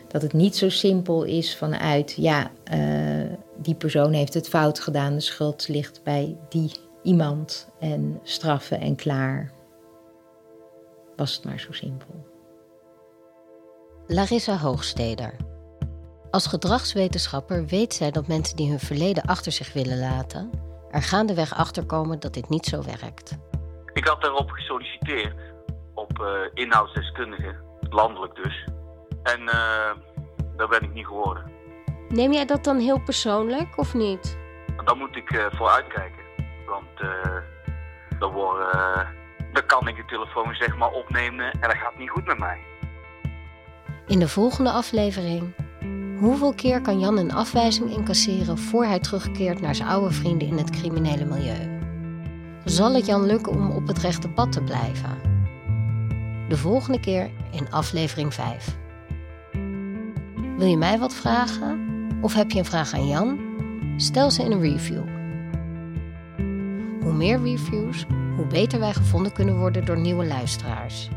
Dat 0.08 0.22
het 0.22 0.32
niet 0.32 0.56
zo 0.56 0.68
simpel 0.68 1.22
is 1.22 1.56
vanuit, 1.56 2.14
ja, 2.16 2.50
eh, 2.64 3.32
die 3.56 3.74
persoon 3.74 4.12
heeft 4.12 4.34
het 4.34 4.48
fout 4.48 4.80
gedaan, 4.80 5.14
de 5.14 5.20
schuld 5.20 5.68
ligt 5.68 6.02
bij 6.02 6.36
die 6.48 6.72
iemand 7.02 7.68
en 7.78 8.20
straffen 8.22 8.80
en 8.80 8.96
klaar. 8.96 9.52
Was 11.16 11.34
het 11.34 11.44
maar 11.44 11.60
zo 11.60 11.72
simpel. 11.72 12.32
Larissa 14.06 14.56
Hoogsteder. 14.56 15.36
Als 16.30 16.46
gedragswetenschapper 16.46 17.66
weet 17.66 17.94
zij 17.94 18.10
dat 18.10 18.26
mensen 18.26 18.56
die 18.56 18.68
hun 18.68 18.80
verleden 18.80 19.22
achter 19.22 19.52
zich 19.52 19.72
willen 19.72 19.98
laten, 19.98 20.50
er 20.90 21.02
gaandeweg 21.02 21.54
achterkomen 21.54 22.20
dat 22.20 22.34
dit 22.34 22.48
niet 22.48 22.66
zo 22.66 22.82
werkt. 22.82 23.36
Ik 23.92 24.06
had 24.06 24.20
daarop 24.20 24.50
gesolliciteerd, 24.50 25.34
op 25.94 26.20
eh, 26.20 26.64
inhoudsdeskundige, 26.64 27.54
landelijk 27.90 28.34
dus. 28.34 28.68
En 29.24 29.48
eh, 29.48 29.90
daar 30.56 30.68
ben 30.68 30.82
ik 30.82 30.92
niet 30.92 31.06
geworden. 31.06 31.52
Neem 32.08 32.32
jij 32.32 32.44
dat 32.44 32.64
dan 32.64 32.78
heel 32.78 33.00
persoonlijk 33.00 33.78
of 33.78 33.94
niet? 33.94 34.38
Daar 34.84 34.96
moet 34.96 35.16
ik 35.16 35.30
eh, 35.30 35.46
voor 35.50 35.68
uitkijken. 35.68 36.22
Want 36.66 37.00
eh 37.00 37.36
dan, 38.18 38.32
worden, 38.32 38.72
eh, 38.72 39.06
dan 39.52 39.66
kan 39.66 39.88
ik 39.88 39.96
de 39.96 40.04
telefoon 40.04 40.54
zeg 40.54 40.76
maar 40.76 40.90
opnemen 40.90 41.52
en 41.52 41.60
dat 41.60 41.76
gaat 41.76 41.98
niet 41.98 42.10
goed 42.10 42.24
met 42.24 42.38
mij. 42.38 42.58
In 44.06 44.18
de 44.18 44.28
volgende 44.28 44.70
aflevering. 44.70 45.54
Hoeveel 46.18 46.54
keer 46.54 46.80
kan 46.80 47.00
Jan 47.00 47.18
een 47.18 47.32
afwijzing 47.32 47.90
incasseren 47.90 48.58
voor 48.58 48.84
hij 48.84 48.98
terugkeert 48.98 49.60
naar 49.60 49.74
zijn 49.74 49.88
oude 49.88 50.14
vrienden 50.14 50.48
in 50.48 50.56
het 50.56 50.70
criminele 50.70 51.24
milieu? 51.24 51.80
Zal 52.64 52.94
het 52.94 53.06
Jan 53.06 53.26
lukken 53.26 53.52
om 53.52 53.70
op 53.70 53.86
het 53.86 53.98
rechte 53.98 54.28
pad 54.28 54.52
te 54.52 54.62
blijven? 54.62 55.18
De 56.48 56.56
volgende 56.56 57.00
keer 57.00 57.30
in 57.50 57.70
aflevering 57.70 58.34
5. 58.34 58.76
Wil 60.56 60.66
je 60.66 60.76
mij 60.76 60.98
wat 60.98 61.14
vragen? 61.14 62.08
Of 62.20 62.34
heb 62.34 62.50
je 62.50 62.58
een 62.58 62.64
vraag 62.64 62.94
aan 62.94 63.06
Jan? 63.06 63.38
Stel 63.96 64.30
ze 64.30 64.42
in 64.42 64.52
een 64.52 64.60
review. 64.60 65.02
Hoe 67.02 67.12
meer 67.12 67.42
reviews, 67.42 68.06
hoe 68.36 68.46
beter 68.46 68.78
wij 68.78 68.94
gevonden 68.94 69.32
kunnen 69.32 69.58
worden 69.58 69.84
door 69.84 69.98
nieuwe 69.98 70.26
luisteraars. 70.26 71.08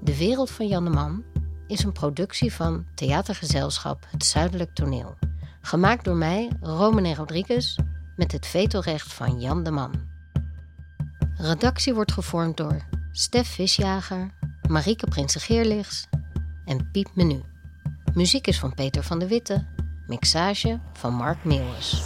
De 0.00 0.16
Wereld 0.18 0.50
van 0.50 0.66
Jan 0.66 0.84
de 0.84 0.90
Man 0.90 1.24
is 1.66 1.84
een 1.84 1.92
productie 1.92 2.52
van 2.52 2.86
theatergezelschap 2.94 4.06
Het 4.10 4.24
Zuidelijk 4.24 4.74
Toneel. 4.74 5.18
Gemaakt 5.60 6.04
door 6.04 6.16
mij, 6.16 6.50
Romane 6.60 7.14
Rodriguez, 7.14 7.78
met 8.16 8.32
het 8.32 8.46
vetorecht 8.46 9.12
van 9.12 9.40
Jan 9.40 9.62
de 9.62 9.70
Man. 9.70 9.92
Redactie 11.36 11.94
wordt 11.94 12.12
gevormd 12.12 12.56
door 12.56 12.86
Stef 13.18 13.48
Visjager, 13.56 14.30
Marieke 14.68 15.06
Prinsen-Geerlichts 15.06 16.06
en 16.64 16.90
Piep 16.90 17.08
Menu. 17.14 17.40
Muziek 18.14 18.46
is 18.46 18.58
van 18.58 18.74
Peter 18.74 19.02
van 19.02 19.18
de 19.18 19.26
Witte, 19.26 19.66
mixage 20.06 20.80
van 20.92 21.14
Mark 21.14 21.44
Meeuwis. 21.44 22.02